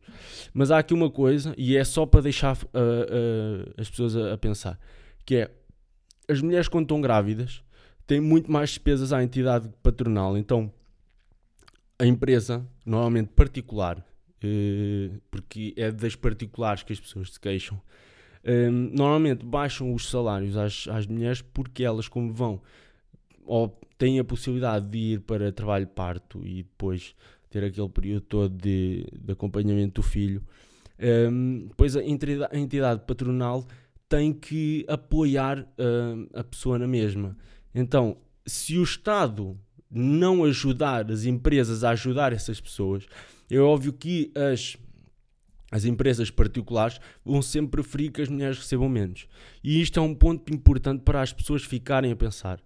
Mas 0.54 0.70
há 0.70 0.78
aqui 0.78 0.94
uma 0.94 1.10
coisa, 1.10 1.54
e 1.56 1.76
é 1.76 1.84
só 1.84 2.06
para 2.06 2.22
deixar 2.22 2.56
uh, 2.56 2.66
uh, 2.66 3.74
as 3.76 3.90
pessoas 3.90 4.16
a, 4.16 4.34
a, 4.34 4.38
pensar, 4.38 4.78
que 5.24 5.36
é, 5.36 5.50
as 6.28 6.40
mulheres 6.40 6.68
quando 6.68 6.84
estão 6.84 7.00
grávidas 7.00 7.62
têm 8.06 8.20
muito 8.20 8.50
mais 8.50 8.70
despesas 8.70 9.12
à 9.12 9.22
entidade 9.22 9.68
patronal, 9.82 10.36
então 10.36 10.72
a 11.98 12.06
empresa, 12.06 12.66
normalmente 12.84 13.28
particular, 13.28 14.02
porque 15.30 15.74
é 15.76 15.90
das 15.90 16.14
particulares 16.16 16.82
que 16.82 16.92
as 16.92 17.00
pessoas 17.00 17.32
se 17.32 17.40
queixam. 17.40 17.80
Ehm, 18.42 18.90
normalmente 18.94 19.44
baixam 19.44 19.92
os 19.92 20.08
salários 20.08 20.56
às, 20.56 20.88
às 20.88 21.06
mulheres 21.06 21.42
porque 21.42 21.84
elas, 21.84 22.08
como 22.08 22.32
vão 22.32 22.60
ou 23.44 23.68
têm 23.98 24.18
a 24.18 24.24
possibilidade 24.24 24.86
de 24.88 24.98
ir 24.98 25.20
para 25.20 25.52
trabalho 25.52 25.86
parto 25.86 26.40
e 26.46 26.62
depois 26.62 27.14
ter 27.50 27.64
aquele 27.64 27.88
período 27.88 28.22
todo 28.22 28.56
de, 28.56 29.06
de 29.12 29.32
acompanhamento 29.32 30.00
do 30.00 30.06
filho, 30.06 30.42
um, 30.98 31.04
ehm, 31.04 31.66
depois 31.68 31.96
a 31.96 32.04
entidade, 32.04 33.00
a 33.02 33.04
patronal 33.04 33.66
tem 34.08 34.32
que 34.32 34.84
apoiar 34.88 35.60
uh, 35.60 36.28
a 36.34 36.42
pessoa 36.42 36.78
na 36.78 36.86
mesma. 36.86 37.36
Então, 37.72 38.16
se 38.44 38.76
o 38.76 38.82
Estado 38.82 39.56
não 39.90 40.44
ajudar 40.44 41.10
as 41.10 41.24
empresas 41.24 41.82
a 41.82 41.90
ajudar 41.90 42.32
essas 42.32 42.60
pessoas, 42.60 43.06
é 43.50 43.58
óbvio 43.58 43.92
que 43.92 44.30
as, 44.34 44.76
as 45.70 45.84
empresas 45.84 46.30
particulares 46.30 47.00
vão 47.24 47.42
sempre 47.42 47.82
preferir 47.82 48.12
que 48.12 48.22
as 48.22 48.28
mulheres 48.28 48.58
recebam 48.58 48.88
menos. 48.88 49.26
E 49.62 49.80
isto 49.80 49.98
é 49.98 50.02
um 50.02 50.14
ponto 50.14 50.52
importante 50.54 51.02
para 51.02 51.20
as 51.20 51.32
pessoas 51.32 51.64
ficarem 51.64 52.12
a 52.12 52.16
pensar. 52.16 52.62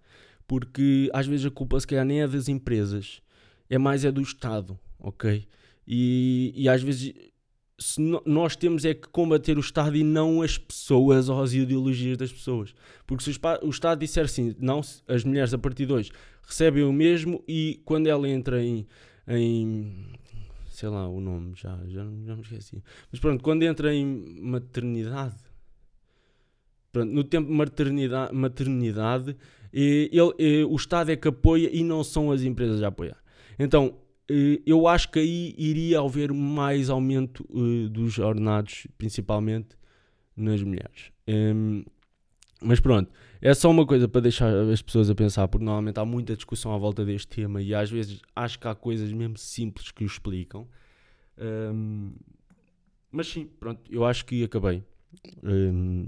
Porque 0.46 1.08
às 1.14 1.26
vezes 1.26 1.46
a 1.46 1.50
culpa 1.50 1.80
se 1.80 1.86
calhar 1.86 2.04
nem 2.04 2.20
é 2.20 2.28
das 2.28 2.48
empresas, 2.48 3.22
é 3.70 3.78
mais 3.78 4.04
é 4.04 4.12
do 4.12 4.20
Estado, 4.20 4.78
ok? 4.98 5.46
E, 5.86 6.52
e 6.54 6.68
às 6.68 6.82
vezes 6.82 7.14
se 7.78 8.00
no, 8.00 8.22
nós 8.24 8.54
temos 8.54 8.84
é 8.84 8.94
que 8.94 9.08
combater 9.08 9.56
o 9.56 9.60
Estado 9.60 9.96
e 9.96 10.04
não 10.04 10.42
as 10.42 10.56
pessoas 10.56 11.28
ou 11.28 11.42
as 11.42 11.52
ideologias 11.52 12.16
das 12.16 12.32
pessoas. 12.32 12.74
Porque 13.06 13.24
se 13.24 13.30
o, 13.30 13.66
o 13.66 13.70
Estado 13.70 13.98
disser 13.98 14.24
assim, 14.24 14.54
não, 14.58 14.80
as 15.08 15.24
mulheres 15.24 15.52
a 15.54 15.58
partir 15.58 15.86
de 15.86 15.92
hoje 15.92 16.12
recebem 16.46 16.84
o 16.84 16.92
mesmo 16.92 17.42
e 17.48 17.80
quando 17.84 18.06
ela 18.06 18.28
entra 18.28 18.62
em, 18.62 18.86
em 19.26 20.06
sei 20.68 20.88
lá 20.88 21.08
o 21.08 21.20
nome, 21.20 21.54
já, 21.54 21.76
já, 21.86 22.04
já 22.24 22.36
me 22.36 22.42
esqueci. 22.42 22.82
Mas 23.10 23.20
pronto, 23.20 23.42
quando 23.42 23.62
entra 23.62 23.94
em 23.94 24.40
maternidade, 24.40 25.36
pronto, 26.92 27.12
no 27.12 27.24
tempo 27.24 27.48
de 27.48 27.54
maternidade, 27.54 28.34
maternidade 28.34 29.36
ele, 29.72 30.64
o 30.68 30.76
Estado 30.76 31.10
é 31.10 31.16
que 31.16 31.26
apoia 31.26 31.68
e 31.72 31.82
não 31.82 32.04
são 32.04 32.30
as 32.30 32.42
empresas 32.42 32.82
a 32.82 32.88
apoiar. 32.88 33.18
Então, 33.58 33.96
eu 34.66 34.86
acho 34.86 35.10
que 35.10 35.18
aí 35.18 35.54
iria 35.58 36.00
haver 36.00 36.32
mais 36.32 36.88
aumento 36.88 37.44
dos 37.90 38.18
ordenados, 38.18 38.86
principalmente 38.96 39.76
nas 40.36 40.62
mulheres. 40.62 41.12
Um, 41.28 41.84
mas 42.62 42.80
pronto, 42.80 43.10
é 43.44 43.52
só 43.52 43.70
uma 43.70 43.84
coisa 43.84 44.08
para 44.08 44.22
deixar 44.22 44.50
as 44.72 44.80
pessoas 44.80 45.10
a 45.10 45.14
pensar, 45.14 45.46
porque 45.48 45.62
normalmente 45.62 46.00
há 46.00 46.04
muita 46.04 46.34
discussão 46.34 46.72
à 46.72 46.78
volta 46.78 47.04
deste 47.04 47.28
tema 47.28 47.60
e 47.60 47.74
às 47.74 47.90
vezes 47.90 48.22
acho 48.34 48.58
que 48.58 48.66
há 48.66 48.74
coisas 48.74 49.12
mesmo 49.12 49.36
simples 49.36 49.90
que 49.90 50.02
o 50.02 50.06
explicam. 50.06 50.66
Um, 51.38 52.14
mas 53.12 53.28
sim, 53.28 53.46
pronto, 53.60 53.82
eu 53.90 54.02
acho 54.02 54.24
que 54.24 54.42
acabei. 54.42 54.82
Um, 55.42 56.06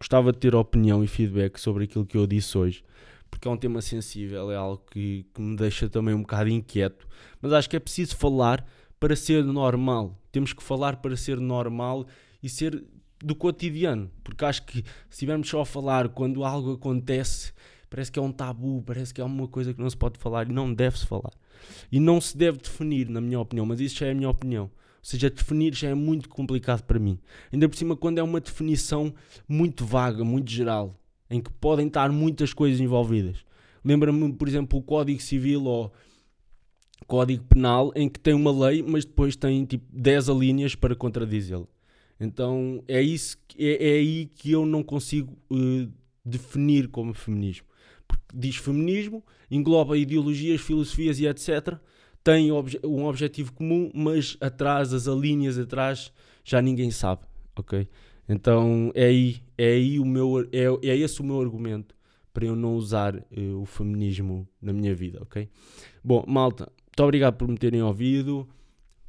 gostava 0.00 0.32
de 0.32 0.38
ter 0.38 0.54
opinião 0.54 1.04
e 1.04 1.06
feedback 1.06 1.58
sobre 1.58 1.84
aquilo 1.84 2.06
que 2.06 2.16
eu 2.16 2.26
disse 2.26 2.56
hoje, 2.56 2.82
porque 3.30 3.46
é 3.46 3.50
um 3.50 3.56
tema 3.58 3.82
sensível, 3.82 4.50
é 4.50 4.56
algo 4.56 4.82
que, 4.90 5.26
que 5.34 5.40
me 5.42 5.54
deixa 5.54 5.86
também 5.86 6.14
um 6.14 6.22
bocado 6.22 6.48
inquieto. 6.48 7.06
Mas 7.42 7.52
acho 7.52 7.68
que 7.68 7.76
é 7.76 7.80
preciso 7.80 8.16
falar 8.16 8.66
para 8.98 9.14
ser 9.14 9.44
normal. 9.44 10.18
Temos 10.32 10.54
que 10.54 10.62
falar 10.62 10.96
para 10.96 11.14
ser 11.14 11.38
normal 11.38 12.06
e 12.42 12.48
ser 12.48 12.82
do 13.22 13.34
cotidiano, 13.34 14.10
porque 14.24 14.44
acho 14.44 14.64
que 14.64 14.78
se 14.78 14.84
estivermos 15.10 15.48
só 15.48 15.60
a 15.60 15.66
falar 15.66 16.08
quando 16.08 16.44
algo 16.44 16.72
acontece, 16.72 17.52
parece 17.88 18.10
que 18.10 18.18
é 18.18 18.22
um 18.22 18.32
tabu, 18.32 18.82
parece 18.82 19.12
que 19.14 19.20
é 19.20 19.24
uma 19.24 19.46
coisa 19.46 19.72
que 19.72 19.80
não 19.80 19.88
se 19.88 19.96
pode 19.96 20.18
falar 20.18 20.48
e 20.48 20.52
não 20.52 20.72
deve-se 20.72 21.06
falar. 21.06 21.32
E 21.90 22.00
não 22.00 22.20
se 22.20 22.36
deve 22.36 22.58
definir, 22.58 23.08
na 23.08 23.20
minha 23.20 23.38
opinião, 23.38 23.64
mas 23.64 23.80
isso 23.80 23.98
já 23.98 24.06
é 24.06 24.10
a 24.12 24.14
minha 24.14 24.30
opinião. 24.30 24.64
Ou 24.64 24.70
seja, 25.02 25.30
definir 25.30 25.74
já 25.74 25.88
é 25.88 25.94
muito 25.94 26.28
complicado 26.28 26.82
para 26.82 26.98
mim. 26.98 27.18
Ainda 27.52 27.68
por 27.68 27.76
cima, 27.76 27.96
quando 27.96 28.18
é 28.18 28.22
uma 28.22 28.40
definição 28.40 29.12
muito 29.48 29.84
vaga, 29.84 30.24
muito 30.24 30.50
geral, 30.50 30.98
em 31.28 31.40
que 31.40 31.50
podem 31.50 31.86
estar 31.86 32.10
muitas 32.10 32.52
coisas 32.52 32.80
envolvidas. 32.80 33.44
Lembra-me, 33.84 34.32
por 34.32 34.48
exemplo, 34.48 34.78
o 34.78 34.82
Código 34.82 35.20
Civil 35.20 35.64
ou 35.64 35.92
Código 37.06 37.44
Penal, 37.44 37.92
em 37.96 38.08
que 38.08 38.20
tem 38.20 38.32
uma 38.32 38.52
lei, 38.52 38.82
mas 38.82 39.04
depois 39.04 39.36
tem 39.36 39.64
tipo 39.64 39.84
10 39.92 40.28
alíneas 40.28 40.74
para 40.74 40.94
contradizê-la. 40.94 41.66
Então 42.22 42.82
é, 42.86 43.02
isso, 43.02 43.36
é, 43.58 43.90
é 43.90 43.92
aí 43.94 44.26
que 44.26 44.52
eu 44.52 44.64
não 44.64 44.82
consigo 44.82 45.36
uh, 45.50 45.90
definir 46.24 46.88
como 46.88 47.12
feminismo. 47.12 47.66
Porque 48.06 48.24
diz 48.32 48.56
feminismo, 48.56 49.24
engloba 49.50 49.98
ideologias, 49.98 50.60
filosofias 50.60 51.18
e 51.18 51.26
etc. 51.26 51.78
Tem 52.22 52.52
obje 52.52 52.78
um 52.84 53.06
objetivo 53.06 53.52
comum, 53.52 53.90
mas 53.92 54.36
atrás, 54.40 54.92
as 54.92 55.08
alíneas 55.08 55.58
atrás, 55.58 56.12
já 56.44 56.62
ninguém 56.62 56.92
sabe. 56.92 57.22
Ok? 57.56 57.88
Então 58.28 58.92
é 58.94 59.06
aí, 59.06 59.42
é 59.58 59.72
aí 59.72 59.98
o 59.98 60.04
meu, 60.04 60.48
é, 60.52 60.88
é 60.88 60.96
esse 60.96 61.20
o 61.20 61.24
meu 61.24 61.40
argumento 61.40 61.94
para 62.32 62.46
eu 62.46 62.54
não 62.56 62.76
usar 62.76 63.16
uh, 63.16 63.60
o 63.60 63.66
feminismo 63.66 64.48
na 64.60 64.72
minha 64.72 64.94
vida, 64.94 65.18
ok? 65.20 65.48
Bom, 66.02 66.24
malta, 66.26 66.70
muito 66.86 67.02
obrigado 67.02 67.36
por 67.36 67.48
me 67.48 67.58
terem 67.58 67.82
ouvido. 67.82 68.48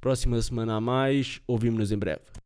Próxima 0.01 0.41
semana 0.41 0.75
a 0.75 0.81
mais, 0.81 1.39
ouvimos-nos 1.47 1.91
em 1.91 1.97
breve. 1.97 2.42